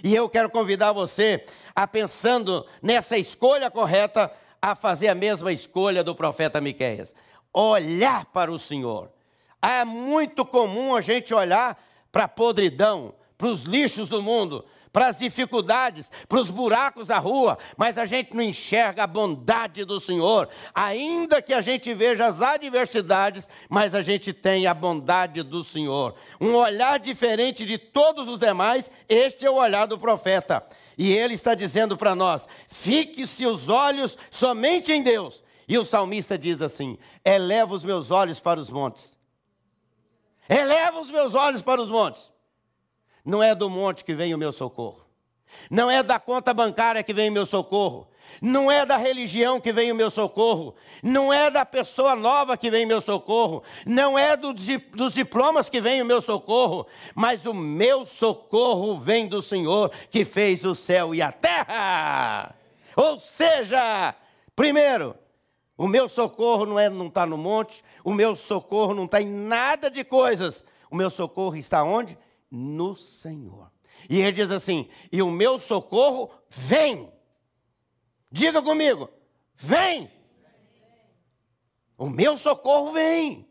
E 0.03 0.13
eu 0.13 0.27
quero 0.27 0.49
convidar 0.49 0.91
você 0.91 1.45
a 1.73 1.87
pensando 1.87 2.67
nessa 2.81 3.17
escolha 3.17 3.71
correta 3.71 4.29
a 4.61 4.75
fazer 4.75 5.07
a 5.07 5.15
mesma 5.15 5.53
escolha 5.53 6.03
do 6.03 6.13
profeta 6.13 6.59
Miqueias. 6.59 7.15
Olhar 7.53 8.25
para 8.25 8.51
o 8.51 8.59
Senhor. 8.59 9.15
É 9.61 9.83
muito 9.83 10.45
comum 10.45 10.95
a 10.95 11.01
gente 11.01 11.33
olhar 11.33 11.77
para 12.11 12.25
a 12.25 12.27
podridão, 12.27 13.13
para 13.37 13.47
os 13.47 13.63
lixos 13.63 14.07
do 14.07 14.21
mundo, 14.21 14.63
para 14.91 15.09
as 15.09 15.17
dificuldades, 15.17 16.09
para 16.27 16.39
os 16.39 16.49
buracos 16.49 17.09
da 17.09 17.19
rua, 17.19 17.57
mas 17.77 17.99
a 17.99 18.05
gente 18.07 18.35
não 18.35 18.41
enxerga 18.41 19.03
a 19.03 19.07
bondade 19.07 19.85
do 19.85 19.99
Senhor. 19.99 20.49
Ainda 20.73 21.41
que 21.41 21.53
a 21.53 21.61
gente 21.61 21.93
veja 21.93 22.25
as 22.25 22.41
adversidades, 22.41 23.47
mas 23.69 23.93
a 23.93 24.01
gente 24.01 24.33
tem 24.33 24.65
a 24.65 24.73
bondade 24.73 25.43
do 25.43 25.63
Senhor. 25.63 26.15
Um 26.41 26.55
olhar 26.55 26.97
diferente 26.97 27.65
de 27.65 27.77
todos 27.77 28.27
os 28.27 28.39
demais, 28.39 28.89
este 29.07 29.45
é 29.45 29.49
o 29.51 29.57
olhar 29.57 29.85
do 29.85 29.99
profeta. 29.99 30.65
E 30.97 31.13
ele 31.13 31.35
está 31.35 31.53
dizendo 31.53 31.95
para 31.95 32.15
nós: 32.15 32.47
fique 32.67 33.27
seus 33.27 33.69
olhos 33.69 34.17
somente 34.31 34.91
em 34.91 35.03
Deus. 35.03 35.43
E 35.67 35.77
o 35.77 35.85
salmista 35.85 36.37
diz 36.37 36.61
assim: 36.61 36.97
eleva 37.23 37.75
os 37.75 37.83
meus 37.83 38.09
olhos 38.09 38.39
para 38.39 38.59
os 38.59 38.69
montes 38.69 39.16
Eleva 40.49 40.99
os 40.99 41.09
meus 41.09 41.33
olhos 41.33 41.61
para 41.61 41.81
os 41.81 41.89
montes. 41.89 42.31
Não 43.23 43.43
é 43.43 43.53
do 43.53 43.69
monte 43.69 44.03
que 44.03 44.13
vem 44.13 44.33
o 44.33 44.37
meu 44.37 44.51
socorro. 44.51 45.05
Não 45.69 45.89
é 45.89 46.01
da 46.01 46.19
conta 46.19 46.53
bancária 46.53 47.03
que 47.03 47.13
vem 47.13 47.29
o 47.29 47.33
meu 47.33 47.45
socorro. 47.45 48.07
Não 48.41 48.71
é 48.71 48.85
da 48.85 48.97
religião 48.97 49.59
que 49.59 49.71
vem 49.71 49.91
o 49.91 49.95
meu 49.95 50.09
socorro. 50.09 50.75
Não 51.01 51.31
é 51.31 51.49
da 51.49 51.65
pessoa 51.65 52.15
nova 52.15 52.57
que 52.57 52.69
vem 52.69 52.85
o 52.85 52.87
meu 52.87 53.01
socorro. 53.01 53.63
Não 53.85 54.17
é 54.17 54.35
do, 54.37 54.53
dos 54.53 55.13
diplomas 55.13 55.69
que 55.69 55.81
vem 55.81 56.01
o 56.01 56.05
meu 56.05 56.21
socorro. 56.21 56.85
Mas 57.15 57.45
o 57.45 57.53
meu 57.53 58.05
socorro 58.05 58.97
vem 58.97 59.27
do 59.27 59.41
Senhor 59.41 59.91
que 60.09 60.23
fez 60.23 60.63
o 60.63 60.75
céu 60.75 61.15
e 61.15 61.21
a 61.21 61.31
terra. 61.31 62.55
Ou 62.95 63.19
seja, 63.19 64.15
primeiro, 64.55 65.15
o 65.77 65.87
meu 65.87 66.09
socorro 66.09 66.65
não 66.65 66.79
é 66.79 66.89
não 66.89 67.07
está 67.07 67.25
no 67.25 67.37
monte, 67.37 67.83
o 68.03 68.11
meu 68.11 68.35
socorro 68.35 68.95
não 68.95 69.05
está 69.05 69.21
em 69.21 69.27
nada 69.27 69.91
de 69.91 70.03
coisas. 70.03 70.65
O 70.89 70.95
meu 70.95 71.09
socorro 71.09 71.55
está 71.55 71.83
onde? 71.83 72.17
No 72.49 72.95
Senhor. 72.95 73.71
E 74.09 74.19
ele 74.19 74.31
diz 74.31 74.49
assim: 74.49 74.89
"E 75.11 75.21
o 75.21 75.29
meu 75.29 75.59
socorro 75.59 76.31
vem". 76.49 77.11
Diga 78.31 78.61
comigo: 78.61 79.09
"Vem". 79.55 80.11
O 81.95 82.09
meu 82.09 82.37
socorro 82.37 82.93
vem. 82.93 83.47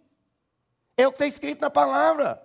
É 0.97 1.06
o 1.06 1.11
que 1.12 1.16
está 1.16 1.26
escrito 1.26 1.61
na 1.61 1.71
palavra. 1.71 2.42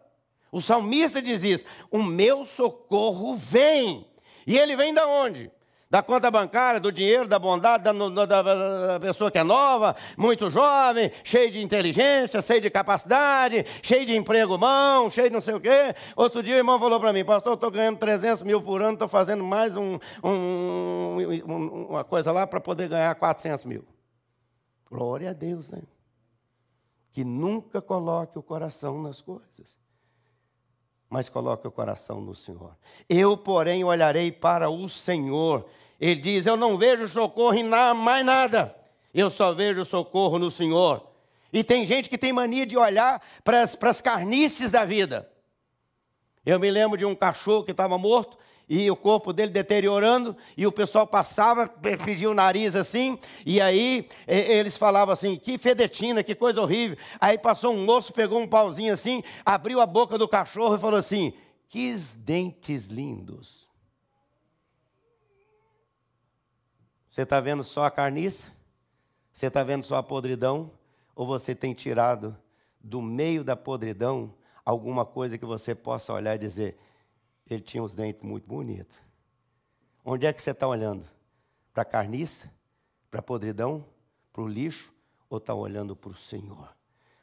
O 0.52 0.62
salmista 0.62 1.22
diz 1.22 1.44
isso: 1.44 1.66
"O 1.90 2.04
meu 2.04 2.46
socorro 2.46 3.36
vem". 3.36 4.08
E 4.46 4.58
ele 4.58 4.76
vem 4.76 4.94
da 4.94 5.08
onde? 5.08 5.52
Da 5.92 6.02
conta 6.02 6.32
bancária, 6.32 6.80
do 6.80 6.90
dinheiro, 6.90 7.28
da 7.28 7.38
bondade 7.38 7.84
da, 7.84 7.92
da, 7.92 8.42
da, 8.42 9.00
pessoa 9.02 9.30
que 9.30 9.38
é 9.38 9.44
nova, 9.44 9.94
muito 10.18 10.50
jovem, 10.50 11.12
cheio 11.22 11.52
de 11.52 11.62
inteligência, 11.62 12.42
cheio 12.42 12.62
de 12.62 12.70
capacidade, 12.70 13.66
cheio 13.84 14.06
de 14.06 14.16
emprego 14.16 14.58
bom, 14.58 15.12
cheio 15.12 15.28
de 15.28 15.34
não 15.34 15.42
sei 15.42 15.54
o 15.54 15.60
quê. 15.60 15.94
Outro 16.16 16.42
dia 16.42 16.56
o 16.56 16.58
irmão 16.58 16.80
falou 16.80 16.98
para 16.98 17.12
mim, 17.12 17.26
pastor, 17.26 17.52
eu 17.52 17.56
estou 17.56 17.70
ganhando 17.70 17.98
300 17.98 18.42
mil 18.44 18.62
por 18.62 18.82
ano, 18.82 18.94
estou 18.94 19.10
fazendo 19.10 19.44
mais 19.44 19.76
um, 19.76 20.00
um, 20.24 21.88
uma 21.90 22.06
coisa 22.06 22.32
lá 22.32 22.48
para 22.48 22.62
poder 22.62 22.88
ganhar 22.88 23.14
400 23.14 23.66
mil. 23.66 23.84
Glória 24.90 25.32
a 25.32 25.34
Deus, 25.34 25.68
né? 25.68 25.82
Que 27.12 27.26
nunca 27.26 27.82
coloque 27.82 28.40
o 28.40 28.42
coração 28.42 29.02
nas 29.02 29.20
coisas 29.20 29.82
mas 31.12 31.28
coloque 31.28 31.68
o 31.68 31.72
coração 31.72 32.22
no 32.22 32.34
Senhor. 32.34 32.74
Eu, 33.10 33.36
porém, 33.36 33.84
olharei 33.84 34.32
para 34.32 34.70
o 34.70 34.88
Senhor. 34.88 35.66
Ele 36.02 36.20
diz: 36.20 36.48
Eu 36.48 36.58
não 36.58 36.80
vejo 36.80 37.08
socorro 37.08 37.54
em 37.54 37.64
mais 37.64 38.26
nada, 38.26 38.76
eu 39.14 39.30
só 39.30 39.54
vejo 39.54 39.86
socorro 39.86 40.40
no 40.40 40.50
Senhor. 40.50 41.08
E 41.54 41.64
tem 41.64 41.86
gente 41.86 42.10
que 42.10 42.18
tem 42.18 42.34
mania 42.34 42.66
de 42.66 42.76
olhar 42.76 43.22
para 43.44 43.62
as, 43.62 44.02
carnices 44.02 44.72
da 44.72 44.84
vida. 44.84 45.30
Eu 46.44 46.60
me 46.60 46.72
lembro 46.72 46.98
de 46.98 47.06
um 47.06 47.14
cachorro 47.14 47.64
que 47.64 47.72
estava 47.72 47.98
morto, 48.00 48.38
e 48.68 48.90
o 48.90 48.96
corpo 48.96 49.34
dele 49.34 49.52
deteriorando, 49.52 50.36
e 50.58 50.66
o 50.66 50.72
pessoal 50.72 51.06
passava, 51.06 51.68
pedia 51.68 52.32
o 52.32 52.34
nariz 52.34 52.74
assim, 52.76 53.20
e 53.46 53.62
aí 53.62 54.08
eles 54.26 54.78
falavam 54.78 55.14
assim: 55.14 55.36
que 55.36 55.58
fedetina, 55.60 56.24
que 56.24 56.34
coisa 56.34 56.62
horrível. 56.62 56.98
Aí 57.20 57.38
passou 57.38 57.74
um 57.74 57.86
moço, 57.86 58.12
pegou 58.12 58.40
um 58.40 58.48
pauzinho 58.48 58.94
assim, 58.94 59.22
abriu 59.46 59.80
a 59.82 59.86
boca 59.86 60.18
do 60.18 60.28
cachorro 60.28 60.76
e 60.76 60.80
falou 60.80 60.98
assim: 60.98 61.34
que 61.68 61.94
dentes 62.18 62.86
lindos. 62.86 63.71
Você 67.22 67.24
está 67.24 67.40
vendo 67.40 67.64
só 67.64 67.84
a 67.84 67.92
carniça? 67.92 68.48
Você 69.32 69.46
está 69.46 69.62
vendo 69.62 69.84
só 69.84 69.96
a 69.96 70.02
podridão? 70.02 70.72
Ou 71.16 71.24
você 71.24 71.54
tem 71.54 71.72
tirado 71.72 72.36
do 72.80 73.00
meio 73.00 73.44
da 73.44 73.56
podridão 73.56 74.34
alguma 74.66 75.06
coisa 75.06 75.38
que 75.38 75.46
você 75.46 75.76
possa 75.76 76.12
olhar 76.12 76.34
e 76.34 76.40
dizer: 76.40 76.80
ele 77.48 77.62
tinha 77.62 77.84
os 77.84 77.94
dentes 77.94 78.24
muito 78.24 78.48
bonitos. 78.48 78.98
Onde 80.04 80.26
é 80.26 80.34
que 80.34 80.42
você 80.42 80.50
está 80.50 80.68
olhando? 80.68 81.06
Para 81.72 81.84
a 81.84 81.86
carniça? 81.86 82.52
Para 83.12 83.20
a 83.20 83.24
podridão? 83.24 83.86
Para 84.34 84.42
o 84.42 84.48
lixo? 84.48 84.92
Ou 85.30 85.38
está 85.38 85.54
olhando 85.54 85.96
para 85.96 86.10
o 86.10 86.16
Senhor? 86.16 86.76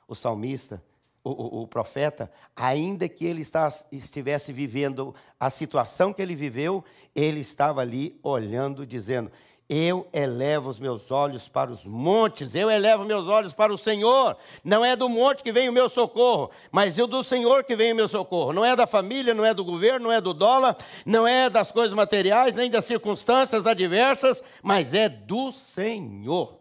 O 0.06 0.14
salmista, 0.14 0.80
o, 1.24 1.30
o, 1.30 1.62
o 1.62 1.66
profeta, 1.66 2.30
ainda 2.54 3.08
que 3.08 3.26
ele 3.26 3.42
está, 3.42 3.68
estivesse 3.90 4.52
vivendo 4.52 5.12
a 5.40 5.50
situação 5.50 6.12
que 6.12 6.22
ele 6.22 6.36
viveu, 6.36 6.84
ele 7.16 7.40
estava 7.40 7.80
ali 7.80 8.16
olhando, 8.22 8.86
dizendo: 8.86 9.28
Eu 9.68 10.08
elevo 10.14 10.70
os 10.70 10.78
meus 10.78 11.10
olhos 11.10 11.46
para 11.46 11.70
os 11.70 11.84
montes, 11.84 12.54
eu 12.54 12.70
elevo 12.70 13.04
meus 13.04 13.26
olhos 13.26 13.52
para 13.52 13.70
o 13.70 13.76
Senhor. 13.76 14.34
Não 14.64 14.82
é 14.82 14.96
do 14.96 15.10
monte 15.10 15.42
que 15.42 15.52
vem 15.52 15.68
o 15.68 15.72
meu 15.72 15.90
socorro, 15.90 16.50
mas 16.72 16.98
é 16.98 17.06
do 17.06 17.22
Senhor 17.22 17.62
que 17.64 17.76
vem 17.76 17.92
o 17.92 17.96
meu 17.96 18.08
socorro. 18.08 18.54
Não 18.54 18.64
é 18.64 18.74
da 18.74 18.86
família, 18.86 19.34
não 19.34 19.44
é 19.44 19.52
do 19.52 19.62
governo, 19.62 20.06
não 20.06 20.12
é 20.12 20.22
do 20.22 20.32
dólar, 20.32 20.74
não 21.04 21.28
é 21.28 21.50
das 21.50 21.70
coisas 21.70 21.92
materiais, 21.92 22.54
nem 22.54 22.70
das 22.70 22.86
circunstâncias 22.86 23.66
adversas, 23.66 24.42
mas 24.62 24.94
é 24.94 25.06
do 25.06 25.52
Senhor. 25.52 26.58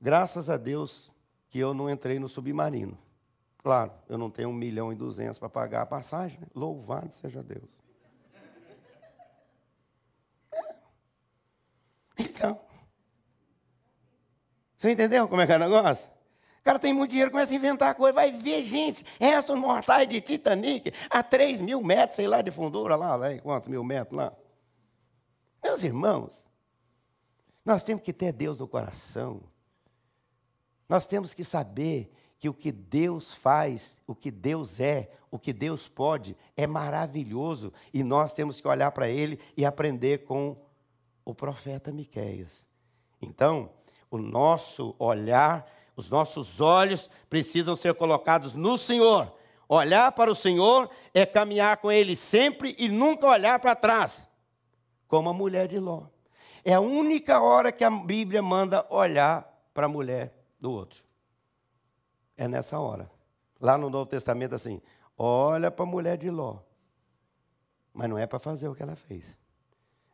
Graças 0.00 0.48
a 0.48 0.56
Deus 0.56 1.10
que 1.48 1.58
eu 1.58 1.74
não 1.74 1.90
entrei 1.90 2.20
no 2.20 2.28
submarino. 2.28 2.96
Claro, 3.60 3.90
eu 4.08 4.16
não 4.16 4.30
tenho 4.30 4.50
um 4.50 4.54
milhão 4.54 4.92
e 4.92 4.94
duzentos 4.94 5.36
para 5.36 5.48
pagar 5.48 5.82
a 5.82 5.86
passagem. 5.86 6.38
Né? 6.38 6.46
Louvado 6.54 7.12
seja 7.12 7.42
Deus. 7.42 7.87
Então, 12.18 12.58
você 14.78 14.92
entendeu 14.92 15.28
como 15.28 15.40
é 15.40 15.46
que 15.46 15.52
é 15.52 15.56
o 15.56 15.58
negócio? 15.58 16.08
O 16.60 16.62
cara 16.62 16.78
tem 16.78 16.92
muito 16.92 17.10
dinheiro, 17.10 17.30
começa 17.30 17.52
a 17.52 17.56
inventar 17.56 17.94
coisa, 17.94 18.12
vai 18.12 18.30
ver 18.30 18.62
gente, 18.62 19.04
restos 19.18 19.58
mortais 19.58 20.08
de 20.08 20.20
Titanic, 20.20 20.92
a 21.08 21.22
3 21.22 21.60
mil 21.60 21.82
metros, 21.82 22.16
sei 22.16 22.26
lá, 22.26 22.42
de 22.42 22.50
fundura 22.50 22.94
lá, 22.94 23.16
lá, 23.16 23.38
quantos 23.38 23.68
mil 23.68 23.82
metros 23.82 24.16
lá. 24.16 24.32
Meus 25.62 25.82
irmãos, 25.82 26.46
nós 27.64 27.82
temos 27.82 28.02
que 28.02 28.12
ter 28.12 28.32
Deus 28.32 28.58
no 28.58 28.68
coração. 28.68 29.42
Nós 30.88 31.06
temos 31.06 31.34
que 31.34 31.44
saber 31.44 32.10
que 32.38 32.48
o 32.48 32.54
que 32.54 32.70
Deus 32.70 33.34
faz, 33.34 33.98
o 34.06 34.14
que 34.14 34.30
Deus 34.30 34.78
é, 34.78 35.10
o 35.30 35.38
que 35.38 35.52
Deus 35.52 35.88
pode, 35.88 36.36
é 36.56 36.66
maravilhoso 36.66 37.72
e 37.92 38.02
nós 38.02 38.32
temos 38.32 38.60
que 38.60 38.68
olhar 38.68 38.90
para 38.92 39.08
Ele 39.08 39.38
e 39.56 39.66
aprender 39.66 40.24
com 40.24 40.56
o 41.30 41.34
profeta 41.34 41.92
Miqueias. 41.92 42.66
Então, 43.20 43.70
o 44.10 44.16
nosso 44.16 44.94
olhar, 44.98 45.70
os 45.94 46.08
nossos 46.08 46.58
olhos 46.58 47.10
precisam 47.28 47.76
ser 47.76 47.92
colocados 47.94 48.54
no 48.54 48.78
Senhor. 48.78 49.30
Olhar 49.68 50.10
para 50.12 50.30
o 50.30 50.34
Senhor 50.34 50.88
é 51.12 51.26
caminhar 51.26 51.76
com 51.76 51.92
Ele 51.92 52.16
sempre 52.16 52.74
e 52.78 52.88
nunca 52.88 53.26
olhar 53.26 53.58
para 53.58 53.76
trás, 53.76 54.26
como 55.06 55.28
a 55.28 55.34
mulher 55.34 55.68
de 55.68 55.78
Ló. 55.78 56.06
É 56.64 56.72
a 56.72 56.80
única 56.80 57.40
hora 57.42 57.70
que 57.70 57.84
a 57.84 57.90
Bíblia 57.90 58.40
manda 58.40 58.86
olhar 58.88 59.46
para 59.74 59.84
a 59.84 59.88
mulher 59.88 60.32
do 60.58 60.72
outro. 60.72 61.02
É 62.38 62.48
nessa 62.48 62.80
hora. 62.80 63.10
Lá 63.60 63.76
no 63.76 63.90
Novo 63.90 64.06
Testamento, 64.06 64.54
assim, 64.54 64.80
olha 65.16 65.70
para 65.70 65.84
a 65.84 65.88
mulher 65.88 66.16
de 66.16 66.30
Ló. 66.30 66.60
Mas 67.92 68.08
não 68.08 68.16
é 68.16 68.26
para 68.26 68.38
fazer 68.38 68.68
o 68.68 68.74
que 68.74 68.82
ela 68.82 68.96
fez 68.96 69.36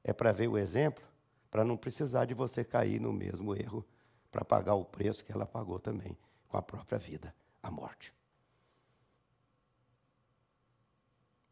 é 0.05 0.13
para 0.13 0.31
ver 0.31 0.49
o 0.49 0.59
exemplo, 0.59 1.03
para 1.51 1.65
não 1.65 1.77
precisar 1.77 2.27
de 2.27 2.35
você 2.35 2.63
cair 2.63 3.01
no 3.01 3.13
mesmo 3.13 3.57
erro, 3.57 3.85
para 4.31 4.45
pagar 4.45 4.75
o 4.75 4.85
preço 4.85 5.25
que 5.25 5.33
ela 5.33 5.47
pagou 5.47 5.81
também, 5.81 6.17
com 6.49 6.57
a 6.59 6.63
própria 6.63 6.99
vida, 6.99 7.35
a 7.63 7.71
morte. 7.71 8.13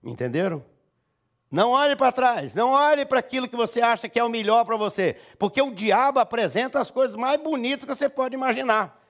Entenderam? 0.04 0.62
Não 1.50 1.70
olhe 1.70 1.94
para 1.94 2.10
trás, 2.10 2.54
não 2.54 2.70
olhe 2.70 3.04
para 3.04 3.18
aquilo 3.18 3.48
que 3.48 3.56
você 3.56 3.80
acha 3.80 4.08
que 4.08 4.18
é 4.18 4.24
o 4.24 4.28
melhor 4.28 4.64
para 4.64 4.76
você, 4.76 5.16
porque 5.38 5.60
o 5.60 5.74
diabo 5.74 6.18
apresenta 6.18 6.80
as 6.80 6.90
coisas 6.90 7.14
mais 7.14 7.40
bonitas 7.40 7.84
que 7.84 7.94
você 7.94 8.08
pode 8.08 8.34
imaginar. 8.34 9.00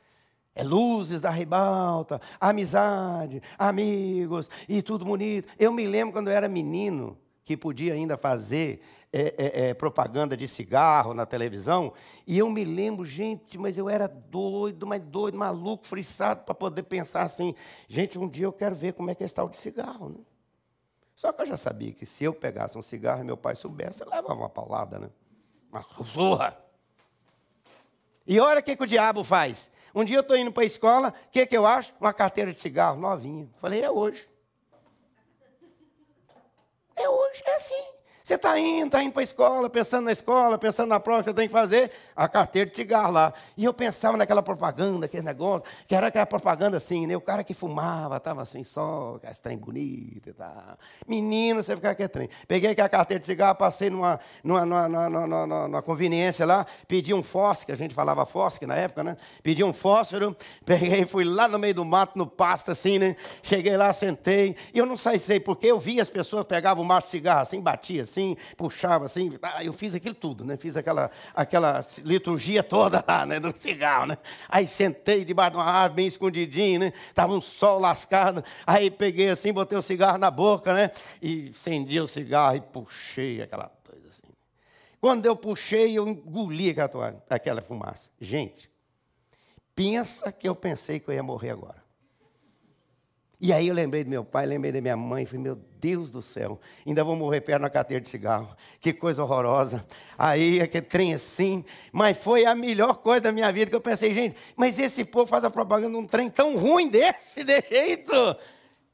É 0.55 0.63
luzes 0.63 1.21
da 1.21 1.31
ribalta, 1.31 2.21
amizade, 2.39 3.41
amigos 3.59 4.51
e 4.69 4.83
tudo 4.83 5.05
bonito. 5.05 5.49
Eu 5.59 5.73
me 5.73 5.87
lembro 5.87 6.13
quando 6.13 6.29
eu 6.29 6.35
era 6.35 6.49
menino, 6.49 7.17
que 7.45 7.57
podia 7.57 7.95
ainda 7.95 8.17
fazer 8.17 8.83
é, 9.12 9.35
é, 9.37 9.69
é, 9.69 9.75
propaganda 9.75 10.37
de 10.37 10.49
cigarro 10.49 11.12
na 11.12 11.26
televisão, 11.26 11.92
e 12.26 12.38
eu 12.38 12.49
me 12.49 12.64
lembro, 12.64 13.04
gente, 13.04 13.59
mas 13.59 13.76
eu 13.76 13.90
era 13.90 14.09
doido, 14.09 14.87
mas 14.87 15.02
doido, 15.02 15.37
maluco, 15.37 15.87
friçado, 15.87 16.45
para 16.45 16.54
poder 16.54 16.85
pensar 16.85 17.23
assim, 17.23 17.54
gente, 17.88 18.19
um 18.19 18.28
dia 18.28 18.47
eu 18.47 18.52
quero 18.52 18.75
ver 18.75 18.95
como 18.95 19.11
é 19.11 19.14
que 19.14 19.23
é 19.23 19.26
esse 19.26 19.35
tal 19.35 19.49
de 19.49 19.59
cigarro. 19.59 20.09
Né? 20.09 20.21
Só 21.15 21.30
que 21.32 21.43
eu 21.43 21.47
já 21.47 21.56
sabia 21.56 21.93
que 21.93 22.06
se 22.06 22.25
eu 22.25 22.32
pegasse 22.32 22.76
um 22.76 22.82
cigarro 22.82 23.21
e 23.21 23.25
meu 23.25 23.37
pai 23.37 23.54
soubesse, 23.54 24.02
eu 24.02 24.08
levava 24.08 24.34
uma 24.34 24.49
paulada, 24.49 24.99
né? 24.99 25.10
Uma 25.71 25.82
surra. 26.04 26.56
E 28.26 28.41
olha 28.41 28.60
o 28.60 28.63
que, 28.63 28.75
que 28.75 28.82
o 28.82 28.87
diabo 28.87 29.23
faz. 29.23 29.71
Um 29.95 30.04
dia 30.04 30.17
eu 30.17 30.23
estou 30.23 30.37
indo 30.37 30.50
para 30.50 30.63
a 30.63 30.67
escola, 30.67 31.08
o 31.26 31.30
que, 31.30 31.45
que 31.47 31.56
eu 31.56 31.67
acho? 31.67 31.93
Uma 32.00 32.15
carteira 32.15 32.50
de 32.50 32.58
cigarro 32.58 32.99
novinha. 32.99 33.49
Falei, 33.60 33.82
é 33.82 33.91
hoje. 33.91 34.26
É 36.97 37.08
hoje, 37.08 37.43
é 37.47 37.54
assim. 37.54 37.84
Você 38.23 38.35
está 38.35 38.56
indo, 38.58 38.87
está 38.87 39.02
indo 39.02 39.13
para 39.13 39.23
a 39.23 39.25
escola, 39.25 39.69
pensando 39.69 40.04
na 40.04 40.13
escola, 40.13 40.56
pensando 40.56 40.89
na 40.89 41.00
prova 41.00 41.21
que 41.21 41.25
você 41.25 41.35
tem 41.35 41.49
que 41.49 41.52
fazer, 41.52 41.91
a 42.15 42.28
carteira 42.28 42.71
de 42.71 42.76
cigarro 42.76 43.11
lá. 43.11 43.35
E 43.56 43.65
eu 43.65 43.75
pensava 43.75 44.17
naquela 44.17 44.43
propaganda, 44.43 45.06
aquele 45.06 45.25
negócio, 45.25 45.65
que 45.89 45.95
era 45.95 46.06
aquela 46.06 46.25
propaganda 46.26 46.76
assim, 46.76 47.04
né? 47.06 47.17
O 47.17 47.21
cara 47.21 47.43
que 47.43 47.52
fumava, 47.52 48.19
estava 48.19 48.43
assim, 48.43 48.63
só, 48.63 49.19
esse 49.28 49.43
trem 49.43 49.58
bonito 49.58 50.28
e 50.28 50.32
tal. 50.32 50.78
Menino, 51.06 51.65
você 51.65 51.75
ficar 51.75 51.97
que 51.97 52.06
trem. 52.06 52.28
Peguei 52.47 52.71
aquela 52.71 52.89
carteira 52.89 53.19
de 53.19 53.26
cigarro, 53.26 53.56
passei 53.56 53.91
numa, 53.91 54.21
numa, 54.45 54.65
numa, 54.65 55.08
numa, 55.08 55.47
numa, 55.47 55.82
conveniência 55.82 56.47
lá, 56.47 56.65
pedi 56.87 57.13
um 57.13 57.25
fósforo, 57.25 57.73
a 57.73 57.76
gente 57.76 57.93
falava 57.93 58.25
fósforo 58.25 58.69
na 58.69 58.76
época, 58.76 59.02
né? 59.02 59.17
Pedi 59.43 59.65
um 59.65 59.73
fósforo, 59.73 60.37
peguei, 60.65 61.04
fui 61.06 61.25
lá 61.25 61.49
no 61.49 61.58
meio 61.58 61.75
do 61.75 61.85
mato, 61.85 62.17
no 62.17 62.26
pasto, 62.28 62.71
assim, 62.71 63.00
né? 63.00 63.17
Cheguei 63.43 63.76
lá, 63.76 63.93
sentei, 63.93 64.54
e 64.73 64.78
eu 64.78 64.87
não 64.87 64.97
sei, 64.97 65.41
porque 65.41 65.67
eu 65.67 65.80
vi 65.80 66.00
as 66.00 66.08
pessoas 66.08 66.47
pegavam 66.47 66.85
um 66.85 66.87
maço 66.87 67.08
de 67.08 67.13
cigarro 67.13 67.41
assim, 67.41 67.61
batia 67.61 68.02
assim, 68.02 68.22
assim, 68.23 68.37
puxava 68.56 69.04
assim. 69.04 69.39
Ah, 69.43 69.65
eu 69.65 69.73
fiz 69.73 69.95
aquilo 69.95 70.15
tudo, 70.15 70.45
né? 70.45 70.56
Fiz 70.56 70.76
aquela, 70.76 71.11
aquela 71.35 71.85
liturgia 72.04 72.63
toda 72.63 73.04
lá, 73.06 73.26
né? 73.26 73.41
Do 73.41 73.56
cigarro, 73.56 74.06
né? 74.06 74.19
Aí 74.49 74.67
sentei 74.67 75.25
debaixo 75.25 75.52
de 75.52 75.56
uma 75.56 75.65
árvore, 75.65 75.95
bem 75.95 76.06
escondidinho, 76.06 76.80
né? 76.80 76.93
Tava 77.15 77.32
um 77.32 77.41
sol 77.41 77.78
lascado. 77.78 78.45
Aí 78.67 78.91
peguei 78.91 79.30
assim, 79.30 79.52
botei 79.52 79.76
o 79.76 79.82
cigarro 79.82 80.19
na 80.19 80.30
boca, 80.30 80.73
né? 80.73 80.91
E 81.21 81.50
acendi 81.50 82.00
o 82.00 82.06
cigarro 82.06 82.56
e 82.56 82.61
puxei 82.61 83.43
aquela 83.43 83.71
coisa 83.85 84.08
assim. 84.08 84.32
Quando 85.00 85.26
eu 85.26 85.37
puxei, 85.37 85.99
eu 85.99 86.06
engoli 86.06 86.71
aquela, 86.71 87.25
aquela 87.28 87.63
fumaça. 87.63 88.08
Gente, 88.21 88.71
pensa 89.75 90.30
que 90.30 90.49
eu 90.49 90.54
pensei 90.54 91.00
que 91.00 91.08
eu 91.08 91.15
ia 91.15 91.23
morrer 91.23 91.50
agora. 91.50 91.81
E 93.45 93.52
aí 93.52 93.67
eu 93.67 93.75
lembrei 93.75 94.05
do 94.05 94.11
meu 94.11 94.25
pai, 94.25 94.47
lembrei 94.47 94.71
da 94.71 94.81
minha 94.81 94.97
mãe, 94.97 95.26
falei, 95.26 95.43
meu 95.43 95.57
Deus 95.81 96.13
do 96.13 96.23
céu, 96.23 96.61
ainda 96.87 97.02
vou 97.02 97.17
morrer 97.17 97.41
perto 97.41 97.63
na 97.63 97.69
carteira 97.69 98.00
de 98.00 98.09
cigarro. 98.09 98.57
Que 98.81 98.93
coisa 98.93 99.21
horrorosa. 99.21 99.85
Aí, 100.17 100.61
aquele 100.61 100.87
trem 100.87 101.13
assim, 101.13 101.65
mas 101.91 102.17
foi 102.17 102.45
a 102.45 102.55
melhor 102.55 102.99
coisa 102.99 103.23
da 103.23 103.33
minha 103.33 103.50
vida 103.50 103.69
que 103.69 103.75
eu 103.75 103.81
pensei, 103.81 104.15
gente, 104.15 104.37
mas 104.55 104.78
esse 104.78 105.05
povo 105.05 105.26
faz 105.26 105.43
a 105.43 105.50
propaganda 105.50 105.91
de 105.91 106.05
um 106.05 106.07
trem 106.07 106.31
tão 106.31 106.57
ruim 106.57 106.89
desse, 106.89 107.43
de 107.45 107.61
jeito. 107.63 108.15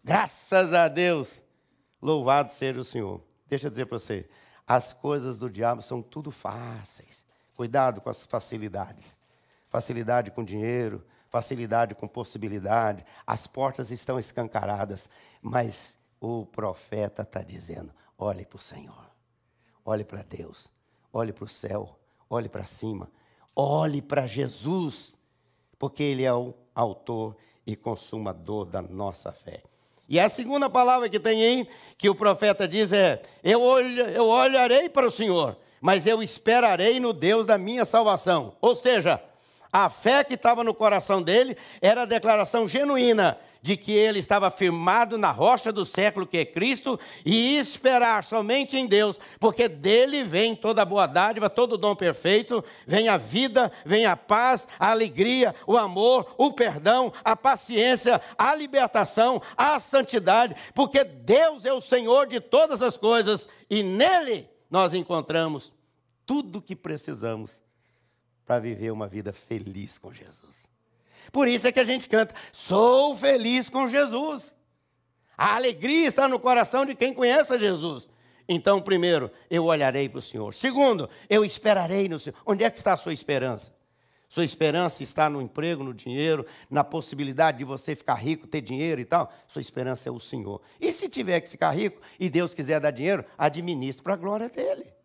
Graças 0.03 0.73
a 0.73 0.89
Deus. 0.89 1.43
Louvado 2.01 2.51
seja 2.51 2.81
o 2.81 2.85
Senhor. 2.85 3.21
Deixa 3.47 3.67
eu 3.67 3.71
dizer 3.71 3.85
para 3.85 3.99
você, 3.99 4.27
as 4.67 4.95
coisas 4.95 5.37
do 5.37 5.51
diabo 5.51 5.83
são 5.83 6.01
tudo 6.01 6.31
fáceis. 6.31 7.23
Cuidado 7.55 8.01
com 8.01 8.09
as 8.09 8.25
facilidades. 8.25 9.15
Facilidade 9.69 10.31
com 10.31 10.43
dinheiro, 10.43 11.05
facilidade 11.31 11.95
com 11.95 12.09
possibilidade, 12.09 13.05
as 13.27 13.47
portas 13.47 13.91
estão 13.91 14.19
escancaradas, 14.19 15.09
mas 15.43 15.97
o 16.21 16.47
profeta 16.47 17.23
está 17.23 17.43
dizendo: 17.43 17.93
olhe 18.19 18.45
para 18.45 18.59
o 18.59 18.63
Senhor, 18.63 19.11
olhe 19.85 20.05
para 20.05 20.23
Deus, 20.23 20.69
olhe 21.13 21.33
para 21.33 21.45
o 21.45 21.49
céu, 21.49 21.99
olhe 22.29 22.49
para 22.49 22.65
cima, 22.65 23.11
olhe 23.55 24.03
para 24.03 24.27
Jesus, 24.27 25.15
porque 25.79 26.03
Ele 26.03 26.25
é 26.25 26.33
o 26.33 26.55
autor 26.75 27.37
e 27.67 27.77
consumador 27.77 28.65
da 28.65 28.81
nossa 28.81 29.33
fé. 29.33 29.63
E 30.09 30.19
a 30.19 30.29
segunda 30.29 30.71
palavra 30.71 31.09
que 31.09 31.21
tem 31.21 31.43
aí, 31.43 31.69
que 31.99 32.09
o 32.09 32.15
profeta 32.15 32.67
diz 32.67 32.93
é: 32.93 33.23
eu, 33.45 33.61
olho, 33.61 34.03
eu 34.09 34.27
olharei 34.27 34.89
para 34.89 35.07
o 35.07 35.11
Senhor, 35.11 35.57
mas 35.81 36.07
eu 36.07 36.23
esperarei 36.23 36.99
no 36.99 37.13
Deus 37.13 37.45
da 37.45 37.59
minha 37.59 37.85
salvação. 37.85 38.57
Ou 38.61 38.75
seja, 38.75 39.23
a 39.85 39.91
fé 39.91 40.25
que 40.25 40.35
estava 40.35 40.65
no 40.65 40.75
coração 40.75 41.23
dele 41.23 41.57
era 41.81 42.03
a 42.03 42.07
declaração 42.07 42.69
genuína 42.69 43.39
de 43.63 43.77
que 43.77 43.93
ele 43.93 44.19
estava 44.19 44.51
firmado 44.51 45.19
na 45.19 45.31
rocha 45.31 45.73
do 45.73 45.85
século 45.85 46.27
que 46.27 46.39
é 46.39 46.45
Cristo 46.45 46.99
e 47.25 47.57
esperar 47.59 48.25
somente 48.25 48.77
em 48.77 48.87
Deus, 48.87 49.19
porque 49.39 49.69
dele 49.69 50.23
vem 50.23 50.55
toda 50.55 50.83
a 50.83 50.85
boa 50.85 51.07
dádiva, 51.07 51.51
todo 51.51 51.73
o 51.73 51.79
dom 51.79 51.95
perfeito, 51.95 52.65
vem 52.87 53.09
a 53.09 53.17
vida, 53.17 53.71
vem 53.85 54.07
a 54.07 54.17
paz, 54.17 54.67
a 54.79 54.91
alegria, 54.91 55.55
o 55.67 55.77
amor, 55.77 56.35
o 56.39 56.53
perdão, 56.53 57.13
a 57.25 57.37
paciência, 57.37 58.21
a 58.37 58.55
libertação, 58.55 59.43
a 59.57 59.79
santidade, 59.81 60.55
porque 60.75 61.03
Deus 61.05 61.65
é 61.65 61.73
o 61.73 61.81
Senhor 61.81 62.27
de 62.27 62.41
todas 62.41 62.81
as 62.81 62.97
coisas 62.97 63.49
e 63.69 63.83
nele 63.83 64.49
nós 64.71 64.95
encontramos 64.95 65.73
tudo 66.25 66.59
o 66.59 66.63
que 66.63 66.77
precisamos 66.77 67.68
para 68.49 68.59
viver 68.59 68.91
uma 68.91 69.07
vida 69.07 69.31
feliz 69.31 69.99
com 69.99 70.11
Jesus. 70.11 70.71
Por 71.31 71.47
isso 71.47 71.69
é 71.69 71.73
que 71.73 71.79
a 71.79 71.85
gente 71.85 72.09
canta: 72.09 72.35
Sou 72.51 73.15
feliz 73.15 73.69
com 73.69 73.87
Jesus. 73.87 74.57
A 75.37 75.55
alegria 75.55 76.09
está 76.09 76.27
no 76.27 76.41
coração 76.41 76.87
de 76.87 76.95
quem 76.95 77.13
conhece 77.13 77.59
Jesus. 77.59 78.09
Então, 78.49 78.81
primeiro, 78.81 79.31
eu 79.51 79.67
olharei 79.67 80.09
para 80.09 80.21
o 80.21 80.23
Senhor. 80.23 80.55
Segundo, 80.55 81.11
eu 81.29 81.45
esperarei 81.45 82.09
no 82.09 82.19
Senhor. 82.19 82.35
Onde 82.47 82.65
é 82.65 82.71
que 82.71 82.79
está 82.79 82.95
a 82.95 82.97
sua 82.97 83.13
esperança? 83.13 83.77
Sua 84.31 84.47
esperança 84.47 85.03
está 85.03 85.29
no 85.29 85.43
emprego, 85.43 85.85
no 85.85 85.93
dinheiro, 85.93 86.47
na 86.71 86.83
possibilidade 86.83 87.59
de 87.59 87.65
você 87.65 87.95
ficar 87.95 88.15
rico, 88.15 88.47
ter 88.47 88.63
dinheiro 88.63 88.99
e 88.99 89.05
tal. 89.05 89.31
Sua 89.47 89.61
esperança 89.61 90.09
é 90.09 90.13
o 90.13 90.19
Senhor. 90.19 90.63
E 90.81 90.91
se 90.91 91.07
tiver 91.07 91.43
que 91.43 91.51
ficar 91.51 91.71
rico 91.71 92.01
e 92.19 92.31
Deus 92.31 92.55
quiser 92.55 92.81
dar 92.81 92.93
dinheiro, 92.93 93.25
administre 93.37 94.03
para 94.03 94.15
a 94.15 94.17
glória 94.17 94.49
dele. 94.49 94.98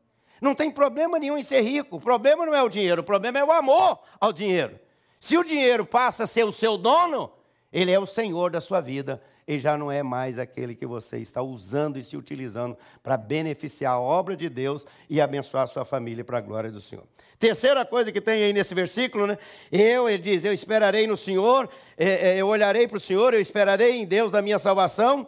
Não 0.44 0.54
tem 0.54 0.70
problema 0.70 1.18
nenhum 1.18 1.38
em 1.38 1.44
ser 1.44 1.62
rico. 1.62 1.96
O 1.96 2.02
problema 2.02 2.46
não 2.46 2.54
é 2.54 2.62
o 2.62 2.68
dinheiro, 2.68 3.02
o 3.02 3.06
problema 3.06 3.40
é 3.40 3.44
o 3.46 3.52
amor 3.52 4.00
ao 4.20 4.34
dinheiro. 4.34 4.78
Se 5.18 5.38
o 5.38 5.44
dinheiro 5.44 5.86
passa 5.86 6.26
a 6.26 6.28
ser 6.28 6.44
o 6.44 6.52
seu 6.52 6.78
dono, 6.78 7.32
ele 7.72 7.94
é 7.94 7.98
o 7.98 8.06
senhor 8.06 8.52
da 8.52 8.60
sua 8.60 8.82
vida 8.82 9.22
e 9.48 9.58
já 9.58 9.78
não 9.78 9.90
é 9.90 10.04
mais 10.04 10.38
aquele 10.38 10.76
que 10.76 10.86
você 10.86 11.18
está 11.20 11.42
usando 11.42 11.98
e 11.98 12.04
se 12.04 12.18
utilizando 12.18 12.78
para 13.02 13.16
beneficiar 13.16 13.94
a 13.94 14.00
obra 14.02 14.36
de 14.36 14.50
Deus 14.50 14.86
e 15.10 15.22
abençoar 15.22 15.64
a 15.64 15.68
sua 15.68 15.86
família 15.86 16.26
para 16.26 16.40
a 16.40 16.42
glória 16.42 16.70
do 16.70 16.82
Senhor. 16.82 17.06
Terceira 17.40 17.86
coisa 17.86 18.12
que 18.12 18.20
tem 18.20 18.44
aí 18.44 18.52
nesse 18.52 18.76
versículo, 18.76 19.26
né? 19.26 19.38
Eu, 19.72 20.10
ele 20.10 20.22
diz, 20.22 20.44
eu 20.44 20.52
esperarei 20.52 21.08
no 21.08 21.16
Senhor, 21.16 21.70
é, 21.98 22.32
é, 22.32 22.38
eu 22.38 22.48
olharei 22.48 22.86
para 22.86 22.98
o 22.98 23.02
Senhor, 23.02 23.34
eu 23.34 23.40
esperarei 23.40 23.94
em 23.94 24.06
Deus 24.06 24.30
da 24.30 24.42
minha 24.42 24.60
salvação, 24.60 25.26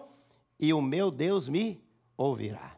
e 0.59 0.73
o 0.73 0.81
meu 0.81 1.09
Deus 1.09 1.47
me 1.47 1.81
ouvirá. 2.17 2.74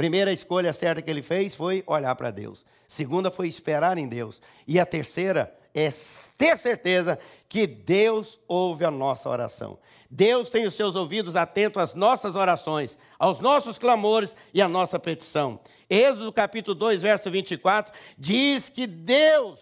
Primeira 0.00 0.32
escolha 0.32 0.72
certa 0.72 1.02
que 1.02 1.10
ele 1.10 1.20
fez 1.20 1.54
foi 1.54 1.84
olhar 1.86 2.14
para 2.14 2.30
Deus. 2.30 2.64
Segunda 2.88 3.30
foi 3.30 3.48
esperar 3.48 3.98
em 3.98 4.08
Deus. 4.08 4.40
E 4.66 4.80
a 4.80 4.86
terceira 4.86 5.54
é 5.74 5.90
ter 6.38 6.56
certeza 6.56 7.18
que 7.46 7.66
Deus 7.66 8.40
ouve 8.48 8.82
a 8.82 8.90
nossa 8.90 9.28
oração. 9.28 9.78
Deus 10.10 10.48
tem 10.48 10.66
os 10.66 10.72
seus 10.72 10.96
ouvidos 10.96 11.36
atentos 11.36 11.82
às 11.82 11.92
nossas 11.92 12.34
orações, 12.34 12.96
aos 13.18 13.40
nossos 13.40 13.76
clamores 13.76 14.34
e 14.54 14.62
à 14.62 14.66
nossa 14.66 14.98
petição. 14.98 15.60
Êxodo 15.90 16.32
capítulo 16.32 16.74
2, 16.74 17.02
verso 17.02 17.30
24, 17.30 17.92
diz 18.16 18.70
que 18.70 18.86
Deus 18.86 19.60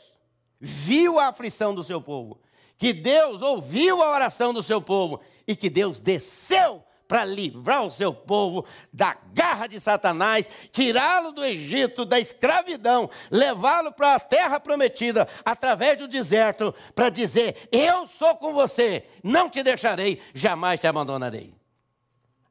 viu 0.60 1.18
a 1.18 1.30
aflição 1.30 1.74
do 1.74 1.82
seu 1.82 2.00
povo, 2.00 2.40
que 2.78 2.92
Deus 2.92 3.42
ouviu 3.42 4.00
a 4.04 4.12
oração 4.12 4.54
do 4.54 4.62
seu 4.62 4.80
povo 4.80 5.18
e 5.48 5.56
que 5.56 5.68
Deus 5.68 5.98
desceu 5.98 6.84
para 7.08 7.24
livrar 7.24 7.86
o 7.86 7.90
seu 7.90 8.12
povo 8.12 8.66
da 8.92 9.16
garra 9.32 9.66
de 9.66 9.80
Satanás, 9.80 10.48
tirá-lo 10.70 11.32
do 11.32 11.42
Egito, 11.42 12.04
da 12.04 12.20
escravidão, 12.20 13.08
levá-lo 13.30 13.90
para 13.90 14.14
a 14.14 14.20
terra 14.20 14.60
prometida, 14.60 15.26
através 15.42 15.98
do 15.98 16.06
deserto, 16.06 16.74
para 16.94 17.08
dizer: 17.08 17.68
Eu 17.72 18.06
sou 18.06 18.36
com 18.36 18.52
você, 18.52 19.04
não 19.24 19.48
te 19.48 19.62
deixarei, 19.62 20.20
jamais 20.34 20.78
te 20.78 20.86
abandonarei. 20.86 21.54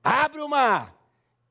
Abre 0.03 0.41
o 0.41 0.49
mar 0.49 0.95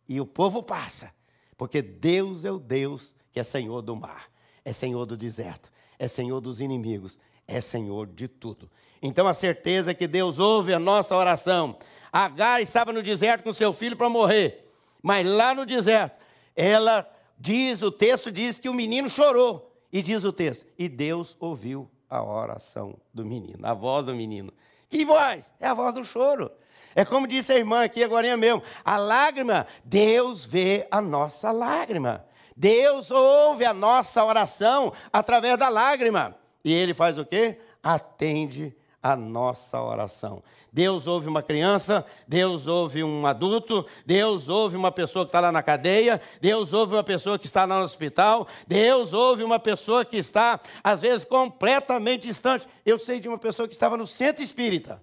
e 0.09 0.21
o 0.21 0.27
povo 0.27 0.63
passa, 0.63 1.15
porque 1.57 1.81
Deus 1.81 2.45
é 2.45 2.51
o 2.51 2.59
Deus 2.59 3.15
que 3.33 3.39
é 3.39 3.45
Senhor 3.45 3.83
do 3.83 3.95
mar, 3.95 4.29
é 4.65 4.73
Senhor 4.73 5.07
do 5.07 5.17
deserto, 5.17 5.71
é 5.99 6.09
Senhor 6.09 6.41
dos 6.41 6.61
inimigos, 6.61 7.19
é 7.47 7.61
Senhor 7.61 8.07
de 8.07 8.27
tudo. 8.27 8.69
Então 9.07 9.27
a 9.27 9.35
certeza 9.35 9.93
é 9.93 9.95
que 9.95 10.07
Deus 10.07 10.39
ouve 10.39 10.75
a 10.75 10.79
nossa 10.79 11.15
oração. 11.15 11.77
Agar 12.13 12.61
estava 12.61 12.93
no 12.93 13.03
deserto 13.03 13.45
com 13.45 13.53
seu 13.53 13.73
filho 13.73 13.97
para 13.97 14.09
morrer, 14.09 14.69
mas 15.03 15.27
lá 15.27 15.55
no 15.55 15.65
deserto, 15.65 16.17
ela 16.55 17.09
diz, 17.39 17.83
o 17.83 17.91
texto 17.91 18.33
diz 18.33 18.59
que 18.59 18.69
o 18.69 18.75
menino 18.75 19.09
chorou. 19.09 19.73
E 19.93 20.03
diz 20.03 20.25
o 20.25 20.33
texto, 20.33 20.67
e 20.79 20.89
Deus 20.89 21.37
ouviu 21.39 21.89
a 22.11 22.23
oração 22.23 22.97
do 23.15 23.25
menino, 23.25 23.61
a 23.63 23.73
voz 23.73 24.05
do 24.05 24.15
menino. 24.15 24.53
Que 24.91 25.05
voz? 25.05 25.53
É 25.61 25.69
a 25.69 25.75
voz 25.75 25.95
do 25.95 26.05
choro. 26.05 26.51
É 26.95 27.05
como 27.05 27.27
disse 27.27 27.53
a 27.53 27.57
irmã 27.57 27.85
aqui 27.85 28.03
agora 28.03 28.37
mesmo, 28.37 28.63
a 28.85 28.97
lágrima, 28.97 29.67
Deus 29.85 30.45
vê 30.45 30.87
a 30.91 31.01
nossa 31.01 31.53
lágrima. 31.53 32.25
Deus 32.57 33.11
ouve 33.11 33.65
a 33.65 33.73
nossa 33.73 34.25
oração 34.25 34.93
através 35.13 35.59
da 35.59 35.69
lágrima. 35.69 36.35
E 36.65 36.73
ele 36.73 36.95
faz 36.95 37.19
o 37.19 37.25
quê? 37.25 37.59
Atende 37.83 38.75
a 39.13 39.17
nossa 39.17 39.81
oração. 39.81 40.43
Deus 40.73 41.07
ouve 41.07 41.29
uma 41.29 41.43
criança, 41.43 42.05
Deus 42.27 42.67
ouve 42.67 43.05
um 43.05 43.25
adulto, 43.25 43.87
Deus 44.05 44.49
ouve 44.49 44.77
uma 44.77 44.91
pessoa 44.91 45.25
que 45.25 45.29
está 45.29 45.41
lá 45.41 45.53
na 45.53 45.63
cadeia, 45.63 46.21
Deus 46.41 46.73
ouve 46.73 46.95
uma 46.95 47.05
pessoa 47.05 47.39
que 47.39 47.47
está 47.47 47.65
lá 47.65 47.79
no 47.79 47.85
hospital, 47.85 48.49
Deus 48.67 49.13
ouve 49.13 49.45
uma 49.45 49.61
pessoa 49.61 50.05
que 50.05 50.17
está, 50.17 50.61
às 50.83 51.03
vezes, 51.03 51.25
completamente 51.25 52.27
distante. 52.27 52.67
Eu 52.85 52.99
sei 52.99 53.21
de 53.21 53.29
uma 53.29 53.39
pessoa 53.39 53.69
que 53.69 53.75
estava 53.75 53.97
no 53.97 54.07
centro 54.07 54.43
espírita. 54.43 55.01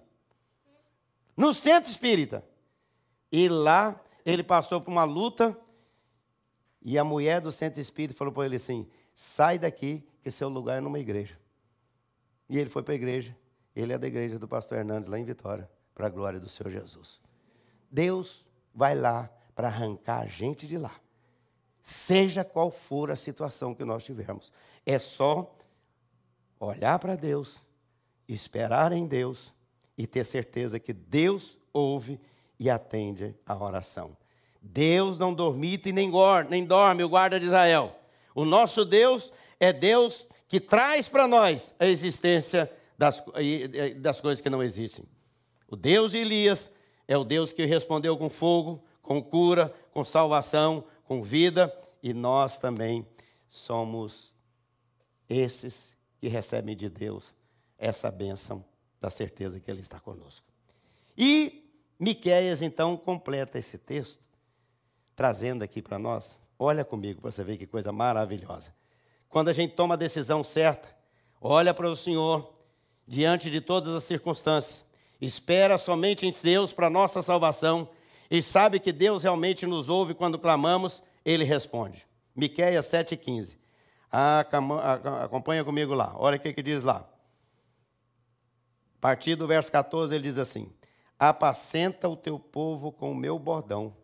No 1.34 1.54
centro 1.54 1.90
espírita. 1.90 2.44
E 3.32 3.48
lá 3.48 3.98
ele 4.24 4.42
passou 4.42 4.80
por 4.80 4.90
uma 4.90 5.04
luta, 5.04 5.58
e 6.82 6.98
a 6.98 7.04
mulher 7.04 7.40
do 7.40 7.50
centro 7.50 7.80
espírita 7.80 8.18
falou 8.18 8.34
para 8.34 8.44
ele 8.44 8.56
assim: 8.56 8.86
sai 9.14 9.58
daqui, 9.58 10.06
que 10.22 10.30
seu 10.30 10.48
lugar 10.48 10.76
é 10.76 10.80
numa 10.80 10.98
igreja. 10.98 11.38
E 12.50 12.58
ele 12.58 12.68
foi 12.68 12.82
para 12.82 12.92
a 12.92 12.96
igreja. 12.96 13.34
Ele 13.74 13.92
é 13.92 13.98
da 13.98 14.06
igreja 14.06 14.38
do 14.38 14.46
pastor 14.46 14.78
Hernandes, 14.78 15.08
lá 15.08 15.18
em 15.18 15.24
Vitória, 15.24 15.68
para 15.94 16.06
a 16.06 16.10
glória 16.10 16.38
do 16.38 16.48
Senhor 16.48 16.70
Jesus. 16.70 17.20
Deus 17.90 18.46
vai 18.74 18.94
lá 18.94 19.30
para 19.54 19.68
arrancar 19.68 20.22
a 20.22 20.26
gente 20.26 20.66
de 20.66 20.76
lá. 20.76 20.94
Seja 21.80 22.44
qual 22.44 22.70
for 22.70 23.10
a 23.10 23.16
situação 23.16 23.74
que 23.74 23.84
nós 23.84 24.04
tivermos. 24.04 24.52
É 24.86 24.98
só 24.98 25.54
olhar 26.58 26.98
para 26.98 27.14
Deus, 27.14 27.62
esperar 28.28 28.92
em 28.92 29.06
Deus 29.06 29.52
e 29.96 30.06
ter 30.06 30.24
certeza 30.24 30.80
que 30.80 30.92
Deus 30.92 31.58
ouve 31.72 32.20
e 32.58 32.70
atende 32.70 33.34
a 33.46 33.56
oração. 33.56 34.16
Deus 34.60 35.18
não 35.18 35.34
dormita 35.34 35.88
e 35.88 35.92
nem, 35.92 36.10
nem 36.48 36.64
dorme, 36.64 37.04
o 37.04 37.08
guarda 37.08 37.38
de 37.38 37.46
Israel. 37.46 37.94
O 38.34 38.44
nosso 38.44 38.84
Deus 38.84 39.32
é 39.60 39.72
Deus 39.72 40.26
que 40.48 40.58
traz 40.58 41.08
para 41.08 41.28
nós 41.28 41.74
a 41.78 41.86
existência 41.86 42.70
das, 42.96 43.22
das 43.96 44.20
coisas 44.20 44.40
que 44.40 44.50
não 44.50 44.62
existem. 44.62 45.04
O 45.68 45.76
Deus 45.76 46.12
de 46.12 46.18
Elias 46.18 46.70
é 47.08 47.16
o 47.16 47.24
Deus 47.24 47.52
que 47.52 47.64
respondeu 47.64 48.16
com 48.16 48.30
fogo, 48.30 48.82
com 49.02 49.22
cura, 49.22 49.74
com 49.92 50.04
salvação, 50.04 50.84
com 51.04 51.22
vida, 51.22 51.74
e 52.02 52.12
nós 52.12 52.58
também 52.58 53.06
somos 53.48 54.32
esses 55.28 55.92
que 56.18 56.28
recebem 56.28 56.76
de 56.76 56.88
Deus 56.88 57.34
essa 57.78 58.10
bênção 58.10 58.64
da 59.00 59.10
certeza 59.10 59.60
que 59.60 59.70
Ele 59.70 59.80
está 59.80 60.00
conosco. 60.00 60.46
E 61.16 61.64
Miquéias, 61.98 62.62
então, 62.62 62.96
completa 62.96 63.58
esse 63.58 63.78
texto, 63.78 64.22
trazendo 65.14 65.62
aqui 65.62 65.80
para 65.80 65.98
nós. 65.98 66.38
Olha 66.58 66.84
comigo 66.84 67.20
para 67.20 67.30
você 67.30 67.44
ver 67.44 67.56
que 67.56 67.66
coisa 67.66 67.92
maravilhosa. 67.92 68.74
Quando 69.28 69.48
a 69.48 69.52
gente 69.52 69.74
toma 69.74 69.94
a 69.94 69.96
decisão 69.96 70.42
certa, 70.42 70.88
olha 71.40 71.72
para 71.74 71.88
o 71.88 71.96
Senhor, 71.96 72.53
diante 73.06 73.50
de 73.50 73.60
todas 73.60 73.94
as 73.94 74.04
circunstâncias. 74.04 74.84
Espera 75.20 75.78
somente 75.78 76.26
em 76.26 76.34
Deus 76.42 76.72
para 76.72 76.90
nossa 76.90 77.22
salvação 77.22 77.88
e 78.30 78.42
sabe 78.42 78.80
que 78.80 78.92
Deus 78.92 79.22
realmente 79.22 79.66
nos 79.66 79.88
ouve 79.88 80.14
quando 80.14 80.38
clamamos, 80.38 81.02
ele 81.24 81.44
responde. 81.44 82.06
Miqueias 82.34 82.86
7,15. 82.86 83.56
Acompanha 85.22 85.64
comigo 85.64 85.94
lá. 85.94 86.14
Olha 86.16 86.36
o 86.36 86.40
que, 86.40 86.52
que 86.52 86.62
diz 86.62 86.84
lá. 86.84 87.08
A 88.96 89.00
partir 89.00 89.34
do 89.34 89.46
verso 89.46 89.70
14, 89.70 90.14
ele 90.14 90.24
diz 90.24 90.38
assim: 90.38 90.72
Apacenta 91.18 92.08
o 92.08 92.16
teu 92.16 92.38
povo 92.38 92.90
com 92.90 93.12
o 93.12 93.14
meu 93.14 93.38
bordão, 93.38 93.94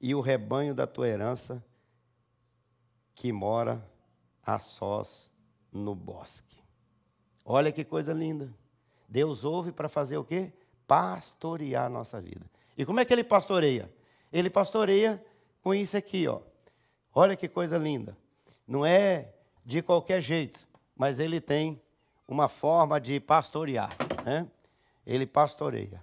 e 0.00 0.14
o 0.14 0.20
rebanho 0.20 0.74
da 0.74 0.86
tua 0.86 1.08
herança 1.08 1.64
que 3.14 3.32
mora 3.32 3.82
a 4.44 4.58
sós 4.58 5.32
no 5.72 5.94
bosque. 5.94 6.55
Olha 7.48 7.70
que 7.70 7.84
coisa 7.84 8.12
linda. 8.12 8.52
Deus 9.08 9.44
ouve 9.44 9.70
para 9.70 9.88
fazer 9.88 10.18
o 10.18 10.24
quê? 10.24 10.52
Pastorear 10.84 11.86
a 11.86 11.88
nossa 11.88 12.20
vida. 12.20 12.44
E 12.76 12.84
como 12.84 12.98
é 12.98 13.04
que 13.04 13.12
ele 13.12 13.22
pastoreia? 13.22 13.88
Ele 14.32 14.50
pastoreia 14.50 15.24
com 15.62 15.72
isso 15.72 15.96
aqui, 15.96 16.26
ó. 16.26 16.40
Olha 17.14 17.36
que 17.36 17.48
coisa 17.48 17.78
linda. 17.78 18.16
Não 18.66 18.84
é 18.84 19.32
de 19.64 19.80
qualquer 19.80 20.20
jeito, 20.20 20.58
mas 20.96 21.20
ele 21.20 21.40
tem 21.40 21.80
uma 22.26 22.48
forma 22.48 23.00
de 23.00 23.20
pastorear, 23.20 23.90
né? 24.24 24.50
Ele 25.06 25.24
pastoreia. 25.24 26.02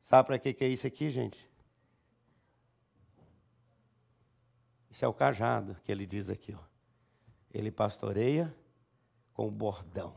Sabe 0.00 0.28
para 0.28 0.38
que, 0.38 0.54
que 0.54 0.64
é 0.64 0.68
isso 0.68 0.86
aqui, 0.86 1.10
gente? 1.10 1.50
Isso 4.88 5.04
é 5.04 5.08
o 5.08 5.12
cajado 5.12 5.76
que 5.82 5.90
ele 5.90 6.06
diz 6.06 6.30
aqui, 6.30 6.54
ó. 6.54 6.62
Ele 7.52 7.72
pastoreia 7.72 8.54
com 9.32 9.50
bordão. 9.50 10.14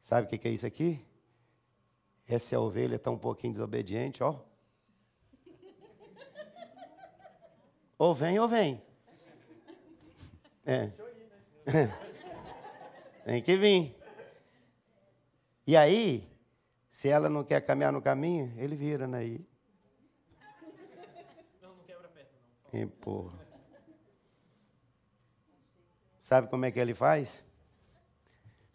Sabe 0.00 0.26
o 0.26 0.38
que 0.38 0.48
é 0.48 0.50
isso 0.50 0.66
aqui? 0.66 1.04
Essa 2.26 2.54
é 2.54 2.56
a 2.56 2.60
ovelha 2.60 2.96
está 2.96 3.10
um 3.10 3.18
pouquinho 3.18 3.52
desobediente, 3.52 4.22
ó. 4.22 4.40
Ou 7.98 8.14
vem 8.14 8.38
ou 8.38 8.46
vem. 8.46 8.80
É. 10.64 10.92
Tem 13.24 13.42
que 13.42 13.56
vir. 13.56 13.96
E 15.66 15.76
aí, 15.76 16.26
se 16.90 17.08
ela 17.08 17.28
não 17.28 17.44
quer 17.44 17.60
caminhar 17.60 17.92
no 17.92 18.00
caminho, 18.00 18.52
ele 18.56 18.76
vira 18.76 19.06
naí. 19.06 19.38
Né, 19.38 19.46
não, 21.60 21.74
não 21.74 21.84
quebra 21.84 22.08
perna, 22.08 22.30
Empurra. 22.72 23.38
Sabe 26.20 26.48
como 26.48 26.64
é 26.66 26.70
que 26.70 26.78
ele 26.78 26.94
faz? 26.94 27.44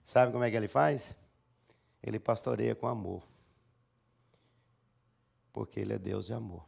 Sabe 0.03 0.31
como 0.31 0.43
é 0.43 0.51
que 0.51 0.57
ele 0.57 0.67
faz? 0.67 1.15
Ele 2.01 2.19
pastoreia 2.19 2.75
com 2.75 2.87
amor. 2.87 3.25
Porque 5.51 5.79
ele 5.79 5.93
é 5.93 5.99
Deus 5.99 6.25
de 6.25 6.33
amor. 6.33 6.65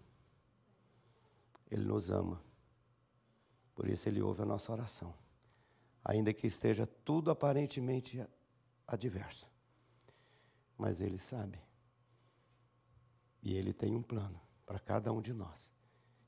Ele 1.69 1.83
nos 1.83 2.09
ama. 2.09 2.41
Por 3.73 3.89
isso 3.89 4.07
ele 4.07 4.21
ouve 4.21 4.43
a 4.43 4.45
nossa 4.45 4.71
oração. 4.71 5.13
Ainda 6.03 6.31
que 6.31 6.47
esteja 6.47 6.87
tudo 7.03 7.31
aparentemente 7.31 8.25
adverso. 8.87 9.47
Mas 10.77 11.01
ele 11.01 11.17
sabe. 11.17 11.59
E 13.41 13.55
ele 13.55 13.73
tem 13.73 13.95
um 13.95 14.01
plano 14.01 14.39
para 14.65 14.79
cada 14.79 15.11
um 15.11 15.21
de 15.21 15.33
nós. 15.33 15.71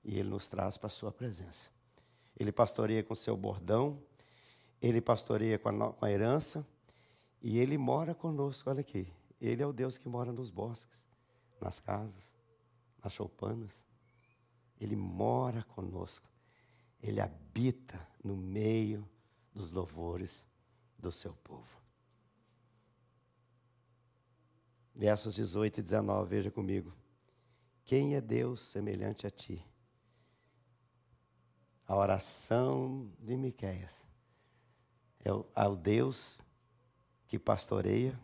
E 0.04 0.17
ele 0.17 0.30
nos 0.30 0.48
traz 0.48 0.78
para 0.78 0.88
a 0.88 0.89
sua 0.89 1.12
presença. 1.12 1.70
Ele 2.39 2.52
pastoreia 2.52 3.04
com 3.04 3.15
seu 3.15 3.36
bordão, 3.36 4.02
ele 4.82 5.02
pastoreia 5.02 5.58
com 5.58 5.70
a, 5.70 5.93
com 5.93 6.06
a 6.06 6.12
herança, 6.12 6.65
e 7.41 7.58
ele 7.58 7.78
mora 7.78 8.13
conosco. 8.15 8.69
Olha 8.69 8.82
aqui, 8.82 9.12
ele 9.39 9.62
é 9.62 9.65
o 9.65 9.73
Deus 9.73 9.97
que 9.97 10.10
mora 10.10 10.32
nos 10.32 10.50
bosques, 10.50 11.04
nas 11.62 11.80
casas, 11.80 12.36
nas 13.04 13.13
choupanas. 13.13 13.86
Ele 14.80 14.95
mora 14.95 15.63
conosco. 15.63 16.28
Ele 17.02 17.21
habita 17.21 18.08
no 18.23 18.36
meio 18.36 19.08
dos 19.54 19.71
louvores 19.71 20.45
do 20.97 21.12
seu 21.12 21.34
povo. 21.34 21.78
Versos 24.95 25.36
18 25.36 25.80
e 25.80 25.84
19, 25.84 26.30
veja 26.30 26.52
comigo. 26.52 26.93
Quem 27.86 28.15
é 28.15 28.21
Deus 28.21 28.62
semelhante 28.62 29.28
a 29.28 29.30
ti? 29.32 29.63
A 31.88 31.95
oração 31.95 33.10
de 33.19 33.38
Miqueias 33.38 34.06
é 35.23 35.30
ao 35.56 35.76
Deus 35.76 36.38
que 37.27 37.37
pastoreia, 37.37 38.17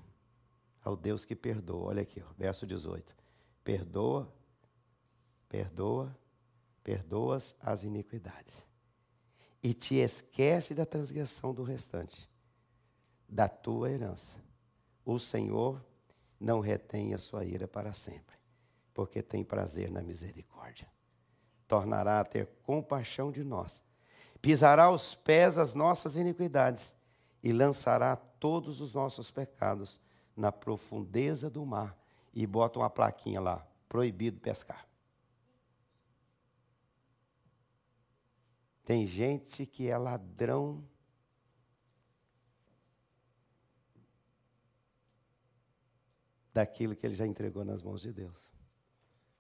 ao 0.83 0.95
Deus 0.95 1.25
que 1.25 1.35
perdoa. 1.35 1.89
Olha 1.89 2.01
aqui, 2.01 2.21
ó, 2.21 2.33
verso 2.37 2.65
18. 2.65 3.15
Perdoa, 3.63 4.31
perdoa, 5.47 6.15
perdoas 6.83 7.55
as 7.59 7.83
iniquidades. 7.83 8.65
E 9.61 9.73
te 9.73 9.95
esquece 9.95 10.73
da 10.73 10.85
transgressão 10.85 11.53
do 11.53 11.63
restante, 11.63 12.29
da 13.27 13.47
tua 13.47 13.89
herança. 13.89 14.41
O 15.05 15.17
Senhor 15.19 15.83
não 16.39 16.59
retém 16.59 17.13
a 17.13 17.17
sua 17.17 17.45
ira 17.45 17.67
para 17.67 17.93
sempre, 17.93 18.35
porque 18.93 19.21
tem 19.21 19.43
prazer 19.43 19.89
na 19.89 20.01
misericórdia. 20.01 20.91
Tornará 21.67 22.19
a 22.19 22.25
ter 22.25 22.47
compaixão 22.63 23.31
de 23.31 23.43
nós, 23.43 23.81
pisará 24.41 24.85
aos 24.85 25.15
pés 25.15 25.57
as 25.57 25.73
nossas 25.73 26.17
iniquidades 26.17 26.93
e 27.43 27.51
lançará 27.51 28.15
todos 28.15 28.79
os 28.79 28.93
nossos 28.93 29.29
pecados 29.29 29.99
na 30.35 30.51
profundeza 30.51 31.49
do 31.49 31.65
mar. 31.65 31.97
E 32.33 32.47
bota 32.47 32.79
uma 32.79 32.89
plaquinha 32.89 33.41
lá: 33.41 33.67
proibido 33.89 34.39
pescar. 34.39 34.87
Tem 38.85 39.05
gente 39.05 39.65
que 39.65 39.87
é 39.87 39.97
ladrão 39.97 40.83
daquilo 46.53 46.95
que 46.95 47.05
ele 47.05 47.15
já 47.15 47.25
entregou 47.25 47.63
nas 47.63 47.81
mãos 47.81 48.01
de 48.01 48.11
Deus. 48.11 48.53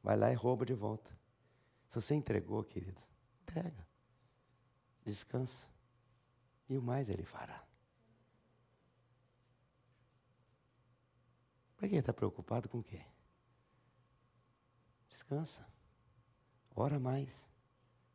Vai 0.01 0.17
lá 0.17 0.31
e 0.31 0.35
rouba 0.35 0.65
de 0.65 0.73
volta. 0.73 1.11
Se 1.87 1.99
você 1.99 2.13
entregou, 2.15 2.63
querido, 2.63 3.01
entrega. 3.41 3.87
Descansa. 5.03 5.67
E 6.69 6.77
o 6.77 6.81
mais 6.81 7.09
ele 7.09 7.23
fará. 7.23 7.63
Para 11.83 11.89
quem 11.89 11.99
está 11.99 12.13
preocupado 12.13 12.69
com 12.69 12.79
o 12.79 12.83
quê? 12.83 13.01
Descansa. 15.09 15.67
Ora 16.73 16.97
mais. 16.97 17.45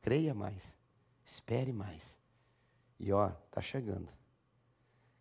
Creia 0.00 0.32
mais. 0.32 0.74
Espere 1.22 1.70
mais. 1.70 2.16
E 2.98 3.12
ó, 3.12 3.28
está 3.28 3.60
chegando. 3.60 4.10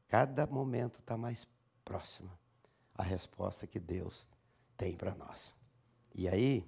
Cada 0.07 0.47
momento 0.47 1.01
está 1.01 1.17
mais 1.17 1.45
próximo 1.83 2.31
a 2.93 3.03
resposta 3.03 3.67
que 3.67 3.81
Deus 3.81 4.25
tem 4.77 4.95
para 4.95 5.13
nós. 5.13 5.53
E 6.15 6.29
aí, 6.29 6.65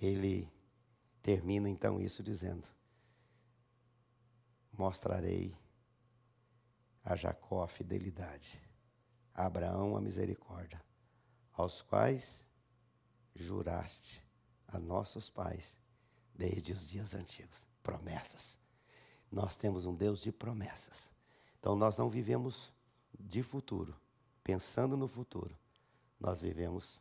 ele 0.00 0.48
termina 1.20 1.68
então 1.68 2.00
isso 2.00 2.22
dizendo: 2.22 2.68
Mostrarei 4.70 5.58
a 7.02 7.16
Jacó 7.16 7.64
a 7.64 7.68
fidelidade, 7.68 8.62
a 9.34 9.46
Abraão 9.46 9.96
a 9.96 10.00
misericórdia, 10.00 10.82
aos 11.52 11.82
quais 11.82 12.48
juraste 13.34 14.24
a 14.68 14.78
nossos 14.78 15.28
pais 15.28 15.76
desde 16.34 16.72
os 16.72 16.88
dias 16.88 17.14
antigos. 17.14 17.66
Promessas. 17.82 18.58
Nós 19.30 19.56
temos 19.56 19.84
um 19.84 19.94
Deus 19.94 20.22
de 20.22 20.32
promessas. 20.32 21.10
Então 21.58 21.74
nós 21.74 21.96
não 21.96 22.08
vivemos 22.08 22.72
de 23.18 23.42
futuro, 23.42 23.94
pensando 24.42 24.96
no 24.96 25.08
futuro, 25.08 25.56
nós 26.18 26.40
vivemos 26.40 27.00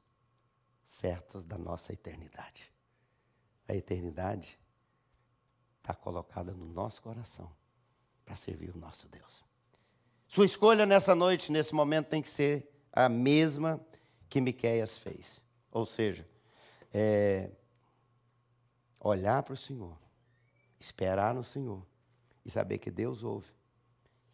certos 0.84 1.46
da 1.46 1.58
nossa 1.58 1.94
eternidade. 1.94 2.72
A 3.68 3.74
eternidade 3.74 4.60
está 5.80 5.94
colocada 5.94 6.54
no 6.54 6.66
nosso 6.66 7.02
coração 7.02 7.52
para 8.26 8.36
servir 8.36 8.76
o 8.76 8.78
nosso 8.78 9.08
Deus. 9.08 9.44
Sua 10.34 10.46
escolha 10.46 10.84
nessa 10.84 11.14
noite, 11.14 11.52
nesse 11.52 11.76
momento, 11.76 12.08
tem 12.08 12.20
que 12.20 12.28
ser 12.28 12.68
a 12.92 13.08
mesma 13.08 13.80
que 14.28 14.42
Miqueias 14.42 14.98
fez. 14.98 15.40
Ou 15.72 15.86
seja, 15.86 16.28
é, 16.92 17.52
olhar 19.00 19.44
para 19.44 19.54
o 19.54 19.56
Senhor, 19.56 19.96
esperar 20.80 21.36
no 21.36 21.44
Senhor 21.44 21.86
e 22.44 22.50
saber 22.50 22.80
que 22.80 22.90
Deus 22.90 23.24
ouve 23.24 23.52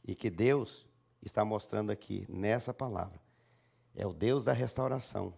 e 0.07 0.15
que 0.15 0.29
Deus 0.29 0.87
está 1.21 1.43
mostrando 1.43 1.91
aqui 1.91 2.25
nessa 2.29 2.73
palavra. 2.73 3.19
É 3.93 4.07
o 4.07 4.13
Deus 4.13 4.41
da 4.41 4.53
restauração, 4.53 5.33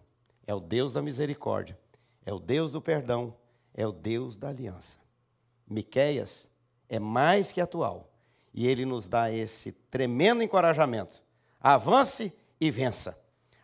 é 0.46 0.54
o 0.54 0.60
Deus 0.60 0.92
da 0.92 1.02
misericórdia, 1.02 1.76
é 2.24 2.32
o 2.32 2.38
Deus 2.38 2.70
do 2.70 2.80
perdão, 2.80 3.36
é 3.74 3.84
o 3.84 3.90
Deus 3.90 4.36
da 4.36 4.50
aliança. 4.50 4.96
Miqueias 5.68 6.46
é 6.88 7.00
mais 7.00 7.52
que 7.52 7.60
atual 7.60 8.11
e 8.52 8.66
ele 8.66 8.84
nos 8.84 9.08
dá 9.08 9.30
esse 9.30 9.72
tremendo 9.72 10.42
encorajamento. 10.42 11.22
Avance 11.60 12.32
e 12.60 12.70
vença, 12.70 13.18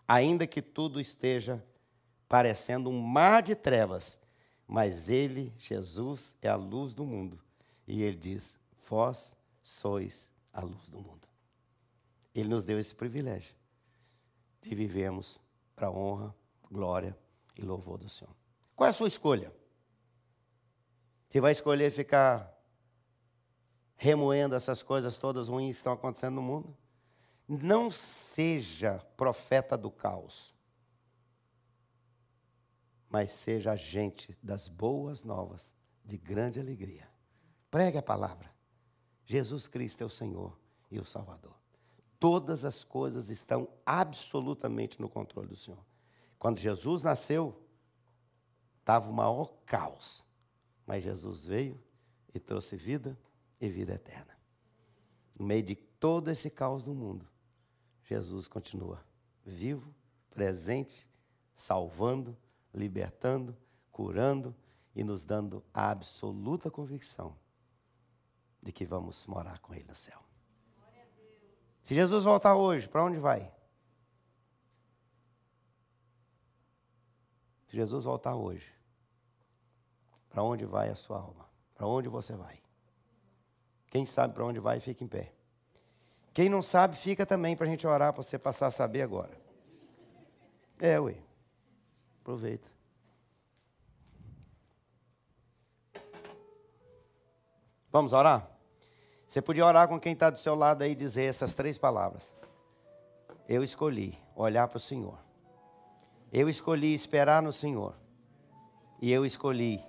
ainda 0.07 0.46
que 0.46 0.62
tudo 0.62 1.01
esteja 1.01 1.62
parecendo 2.29 2.90
um 2.90 3.01
mar 3.01 3.42
de 3.42 3.55
trevas, 3.55 4.18
mas 4.66 5.09
ele, 5.09 5.53
Jesus, 5.59 6.35
é 6.42 6.48
a 6.48 6.57
luz 6.57 6.94
do 6.94 7.05
mundo. 7.05 7.40
E 7.87 8.03
ele 8.03 8.16
diz: 8.16 8.59
Vós 8.88 9.37
sois 9.62 10.31
a 10.53 10.61
luz 10.61 10.88
do 10.90 10.98
mundo. 10.98 11.27
Ele 12.35 12.48
nos 12.48 12.64
deu 12.64 12.79
esse 12.79 12.94
privilégio 12.94 13.55
de 14.62 14.74
vivermos 14.74 15.40
para 15.74 15.88
a 15.88 15.90
honra, 15.90 16.35
glória 16.70 17.16
e 17.57 17.62
louvor 17.62 17.98
do 17.98 18.09
Senhor. 18.09 18.35
Qual 18.77 18.87
é 18.87 18.90
a 18.90 18.92
sua 18.92 19.09
escolha? 19.09 19.53
Você 21.29 21.40
vai 21.40 21.53
escolher 21.53 21.90
ficar 21.90 22.58
remoendo 23.99 24.55
essas 24.55 24.83
coisas 24.83 25.19
todas 25.19 25.49
ruins 25.49 25.77
que 25.77 25.81
estão 25.81 25.93
acontecendo 25.93 26.37
no 26.37 26.43
mundo? 26.43 26.75
Não 27.47 27.91
seja 27.91 29.05
profeta 29.17 29.77
do 29.77 29.91
caos, 29.91 30.55
mas 33.11 33.33
seja 33.33 33.73
agente 33.73 34.35
das 34.43 34.69
boas 34.69 35.23
novas 35.23 35.75
de 36.03 36.17
grande 36.17 36.59
alegria. 36.59 37.07
Pregue 37.71 37.99
a 37.99 38.03
palavra. 38.03 38.51
Jesus 39.27 39.69
Cristo 39.69 40.03
é 40.03 40.07
o 40.07 40.11
Senhor 40.11 40.59
e 40.91 40.99
o 40.99 41.05
Salvador 41.05 41.59
todas 42.19 42.65
as 42.65 42.85
coisas 42.85 43.29
estão 43.29 43.69
absolutamente 43.85 45.01
no 45.01 45.09
controle 45.09 45.49
do 45.49 45.57
Senhor. 45.57 45.85
Quando 46.39 46.59
Jesus 46.59 47.03
nasceu, 47.03 47.61
estava 48.81 49.09
o 49.09 49.13
maior 49.13 49.53
caos. 49.65 50.25
Mas 50.87 51.05
Jesus 51.05 51.45
veio 51.45 51.81
e 52.35 52.41
trouxe 52.41 52.77
vida 52.77 53.19
e 53.61 53.68
vida 53.68 53.94
eterna. 53.94 54.37
No 55.38 55.47
meio 55.47 55.62
de 55.62 55.75
todo 55.75 56.31
esse 56.31 56.51
caos 56.51 56.85
do 56.85 56.94
mundo, 56.94 57.29
Jesus 58.05 58.49
continua 58.49 59.05
vivo, 59.44 59.94
presente, 60.31 61.09
salvando, 61.55 62.37
libertando, 62.73 63.57
curando 63.90 64.55
e 64.94 65.03
nos 65.03 65.25
dando 65.25 65.64
a 65.73 65.90
absoluta 65.90 66.71
convicção 66.71 67.37
de 68.62 68.73
que 68.73 68.85
vamos 68.85 69.27
morar 69.27 69.59
com 69.61 69.75
Ele 69.75 69.85
no 69.85 69.94
céu. 69.94 70.23
Se 71.83 71.94
Jesus 71.94 72.25
voltar 72.25 72.55
hoje, 72.55 72.88
para 72.88 73.03
onde 73.03 73.18
vai? 73.18 73.53
Se 77.66 77.77
Jesus 77.77 78.05
voltar 78.05 78.35
hoje, 78.35 78.71
para 80.29 80.42
onde 80.42 80.64
vai 80.64 80.90
a 80.90 80.94
sua 80.94 81.18
alma? 81.18 81.49
Para 81.75 81.87
onde 81.87 82.09
você 82.09 82.35
vai? 82.35 82.61
Quem 83.90 84.05
sabe 84.05 84.35
para 84.35 84.44
onde 84.44 84.61
vai, 84.61 84.81
fica 84.81 85.03
em 85.03 85.09
pé. 85.09 85.33
Quem 86.35 86.48
não 86.48 86.62
sabe, 86.62 86.96
fica 86.96 87.27
também 87.27 87.57
para 87.57 87.66
a 87.66 87.70
gente 87.70 87.87
orar, 87.87 88.12
para 88.12 88.22
você 88.22 88.38
passar 88.38 88.68
a 88.68 88.70
saber 88.70 89.03
agora. 89.03 89.37
É, 90.79 91.01
ué. 91.01 91.16
Aproveita. 92.20 92.68
Vamos 97.90 98.12
orar? 98.12 98.48
Você 99.27 99.42
podia 99.42 99.64
orar 99.64 99.88
com 99.88 99.98
quem 99.98 100.12
está 100.12 100.31
do 100.31 100.38
seu 100.38 100.55
lado 100.55 100.83
aí 100.83 100.92
e 100.92 100.94
dizer 100.94 101.24
essas 101.24 101.55
três 101.55 101.77
palavras. 101.77 102.33
Eu 103.48 103.64
escolhi 103.64 104.18
olhar 104.37 104.68
para 104.68 104.77
o 104.77 104.81
Senhor. 104.81 105.18
Eu 106.33 106.48
escolhi 106.48 106.94
esperar 106.94 107.42
no 107.42 107.53
Senhor. 107.53 107.94
E 109.01 109.11
eu 109.11 109.24
escolhi 109.24 109.83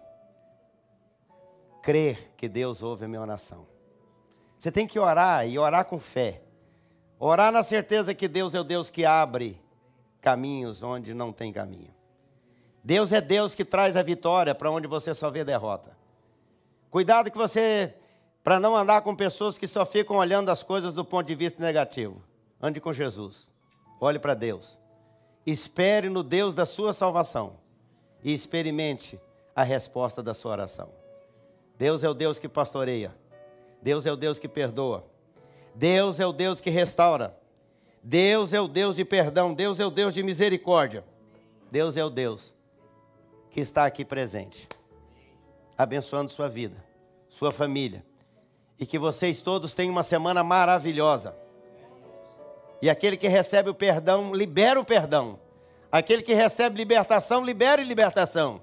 crer 1.81 2.33
que 2.37 2.47
Deus 2.47 2.81
ouve 2.81 3.05
a 3.05 3.07
minha 3.07 3.21
oração. 3.21 3.67
Você 4.59 4.71
tem 4.71 4.85
que 4.85 4.99
orar 4.99 5.47
e 5.47 5.57
orar 5.57 5.85
com 5.85 5.97
fé. 5.97 6.41
Orar 7.17 7.49
na 7.49 7.63
certeza 7.63 8.13
que 8.13 8.27
Deus 8.27 8.53
é 8.53 8.59
o 8.59 8.63
Deus 8.63 8.89
que 8.89 9.05
abre 9.05 9.59
caminhos 10.19 10.83
onde 10.83 11.13
não 11.13 11.31
tem 11.31 11.53
caminho. 11.53 11.93
Deus 12.83 13.13
é 13.13 13.21
Deus 13.21 13.55
que 13.55 13.63
traz 13.63 13.95
a 13.95 14.03
vitória 14.03 14.53
para 14.53 14.69
onde 14.69 14.85
você 14.85 15.13
só 15.13 15.31
vê 15.31 15.45
derrota. 15.45 15.97
Cuidado 16.91 17.31
que 17.31 17.37
você 17.37 17.93
para 18.43 18.59
não 18.59 18.75
andar 18.75 19.01
com 19.01 19.15
pessoas 19.15 19.57
que 19.57 19.67
só 19.67 19.85
ficam 19.85 20.17
olhando 20.17 20.49
as 20.49 20.61
coisas 20.61 20.93
do 20.93 21.05
ponto 21.05 21.27
de 21.27 21.35
vista 21.35 21.63
negativo. 21.63 22.21
Ande 22.61 22.81
com 22.81 22.91
Jesus. 22.91 23.49
Olhe 23.99 24.19
para 24.19 24.33
Deus. 24.33 24.77
Espere 25.45 26.09
no 26.09 26.21
Deus 26.21 26.53
da 26.53 26.65
sua 26.65 26.91
salvação 26.91 27.57
e 28.23 28.33
experimente 28.33 29.19
a 29.55 29.63
resposta 29.63 30.21
da 30.21 30.33
sua 30.33 30.51
oração. 30.51 30.89
Deus 31.77 32.03
é 32.03 32.09
o 32.09 32.13
Deus 32.13 32.37
que 32.37 32.49
pastoreia. 32.49 33.15
Deus 33.81 34.05
é 34.05 34.11
o 34.11 34.15
Deus 34.15 34.37
que 34.37 34.47
perdoa. 34.47 35.05
Deus 35.73 36.19
é 36.19 36.25
o 36.25 36.33
Deus 36.33 36.59
que 36.59 36.69
restaura. 36.69 37.37
Deus 38.03 38.53
é 38.53 38.59
o 38.59 38.67
Deus 38.67 38.95
de 38.95 39.05
perdão. 39.05 39.53
Deus 39.53 39.79
é 39.79 39.85
o 39.85 39.89
Deus 39.89 40.13
de 40.13 40.23
misericórdia. 40.23 41.03
Deus 41.71 41.95
é 41.95 42.03
o 42.03 42.09
Deus 42.09 42.53
que 43.51 43.59
está 43.59 43.85
aqui 43.85 44.05
presente, 44.05 44.67
abençoando 45.77 46.29
sua 46.29 46.47
vida, 46.47 46.83
sua 47.27 47.51
família. 47.51 48.05
E 48.79 48.85
que 48.85 48.99
vocês 48.99 49.41
todos 49.41 49.73
tenham 49.73 49.91
uma 49.91 50.03
semana 50.03 50.43
maravilhosa. 50.43 51.35
E 52.81 52.89
aquele 52.89 53.17
que 53.17 53.27
recebe 53.27 53.69
o 53.69 53.75
perdão, 53.75 54.33
libera 54.33 54.79
o 54.79 54.85
perdão. 54.85 55.39
Aquele 55.91 56.21
que 56.21 56.33
recebe 56.33 56.77
libertação, 56.77 57.43
libere 57.43 57.83
libertação. 57.83 58.61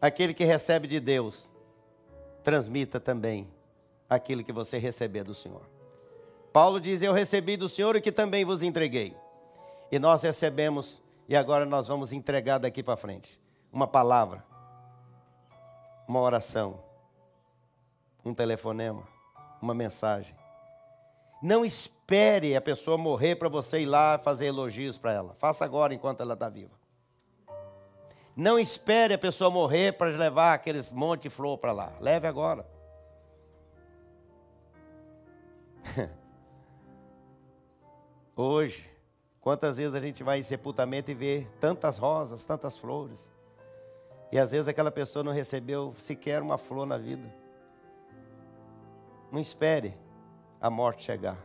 Aquele 0.00 0.32
que 0.32 0.44
recebe 0.44 0.86
de 0.86 1.00
Deus, 1.00 1.48
transmita 2.42 3.00
também 3.00 3.48
aquilo 4.10 4.42
que 4.42 4.52
você 4.52 4.76
receber 4.76 5.22
do 5.22 5.34
Senhor. 5.34 5.62
Paulo 6.52 6.80
diz: 6.80 7.00
Eu 7.00 7.12
recebi 7.12 7.56
do 7.56 7.68
Senhor 7.68 7.94
e 7.94 8.00
que 8.00 8.10
também 8.10 8.44
vos 8.44 8.62
entreguei. 8.62 9.16
E 9.92 9.98
nós 9.98 10.22
recebemos, 10.22 11.00
e 11.28 11.36
agora 11.36 11.64
nós 11.64 11.86
vamos 11.86 12.12
entregar 12.12 12.58
daqui 12.58 12.82
para 12.82 12.96
frente 12.96 13.40
uma 13.72 13.86
palavra, 13.86 14.44
uma 16.06 16.20
oração, 16.20 16.82
um 18.24 18.34
telefonema, 18.34 19.06
uma 19.62 19.72
mensagem. 19.72 20.34
Não 21.40 21.64
espere 21.64 22.54
a 22.54 22.60
pessoa 22.60 22.98
morrer 22.98 23.36
para 23.36 23.48
você 23.48 23.80
ir 23.80 23.86
lá 23.86 24.18
fazer 24.18 24.46
elogios 24.46 24.98
para 24.98 25.12
ela. 25.12 25.34
Faça 25.38 25.64
agora 25.64 25.94
enquanto 25.94 26.20
ela 26.20 26.34
está 26.34 26.48
viva. 26.48 26.78
Não 28.36 28.58
espere 28.58 29.14
a 29.14 29.18
pessoa 29.18 29.50
morrer 29.50 29.92
para 29.92 30.10
levar 30.10 30.54
aqueles 30.54 30.90
monte 30.90 31.22
de 31.22 31.30
flor 31.30 31.58
para 31.58 31.72
lá. 31.72 31.92
Leve 32.00 32.26
agora. 32.26 32.66
Hoje, 38.36 38.88
quantas 39.40 39.76
vezes 39.76 39.94
a 39.94 40.00
gente 40.00 40.22
vai 40.22 40.38
em 40.38 40.42
sepultamento 40.42 41.10
e 41.10 41.14
vê 41.14 41.46
tantas 41.60 41.98
rosas, 41.98 42.44
tantas 42.44 42.78
flores. 42.78 43.28
E 44.32 44.38
às 44.38 44.50
vezes 44.50 44.68
aquela 44.68 44.90
pessoa 44.90 45.24
não 45.24 45.32
recebeu 45.32 45.94
sequer 45.98 46.40
uma 46.40 46.56
flor 46.56 46.86
na 46.86 46.96
vida. 46.96 47.32
Não 49.30 49.40
espere 49.40 49.94
a 50.60 50.70
morte 50.70 51.04
chegar. 51.04 51.38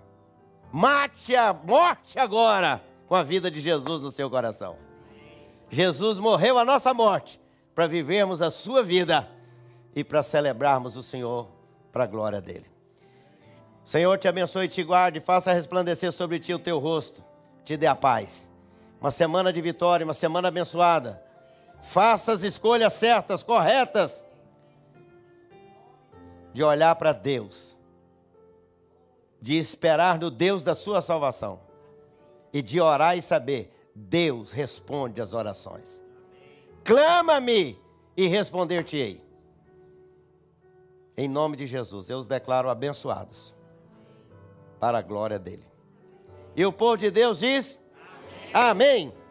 Mate 0.71 1.35
a 1.35 1.53
morte 1.53 2.19
agora 2.19 2.83
com 3.07 3.15
a 3.15 3.23
vida 3.23 3.49
de 3.49 3.59
Jesus 3.59 4.01
no 4.01 4.11
seu 4.11 4.29
coração. 4.29 4.77
Jesus 5.69 6.19
morreu 6.19 6.57
a 6.57 6.65
nossa 6.65 6.93
morte 6.93 7.39
para 7.73 7.87
vivermos 7.87 8.41
a 8.41 8.51
sua 8.51 8.83
vida 8.83 9.27
e 9.95 10.03
para 10.03 10.21
celebrarmos 10.21 10.95
o 10.95 11.03
Senhor 11.03 11.47
para 11.91 12.03
a 12.03 12.07
glória 12.07 12.41
dele. 12.41 12.74
Senhor 13.85 14.17
te 14.17 14.27
abençoe 14.27 14.65
e 14.65 14.67
te 14.67 14.83
guarde, 14.83 15.19
faça 15.19 15.53
resplandecer 15.53 16.11
sobre 16.11 16.39
ti 16.39 16.51
o 16.51 16.59
teu 16.59 16.79
rosto, 16.79 17.23
te 17.63 17.77
dê 17.77 17.85
a 17.85 17.95
paz. 17.95 18.51
Uma 18.99 19.11
semana 19.11 19.53
de 19.53 19.61
vitória, 19.61 20.03
uma 20.03 20.13
semana 20.15 20.47
abençoada. 20.47 21.23
Faça 21.81 22.33
as 22.33 22.41
escolhas 22.41 22.93
certas, 22.93 23.43
corretas, 23.43 24.25
de 26.51 26.63
olhar 26.63 26.95
para 26.95 27.13
Deus, 27.13 27.77
de 29.39 29.55
esperar 29.55 30.17
no 30.17 30.31
Deus 30.31 30.63
da 30.63 30.73
sua 30.73 30.99
salvação 30.99 31.59
e 32.51 32.63
de 32.63 32.81
orar 32.81 33.15
e 33.15 33.21
saber: 33.21 33.71
Deus 33.93 34.51
responde 34.51 35.21
às 35.21 35.35
orações. 35.35 36.03
Clama-me 36.83 37.79
e 38.17 38.25
responder-te-ei. 38.25 39.23
Em 41.15 41.27
nome 41.27 41.55
de 41.55 41.67
Jesus, 41.67 42.09
eu 42.09 42.17
os 42.17 42.27
declaro 42.27 42.69
abençoados 42.69 43.54
para 44.79 44.99
a 44.99 45.01
glória 45.01 45.39
dele. 45.39 45.65
E 46.55 46.65
o 46.65 46.71
povo 46.71 46.97
de 46.97 47.11
Deus 47.11 47.39
diz: 47.39 47.79
Amém. 48.53 49.11
Amém. 49.11 49.24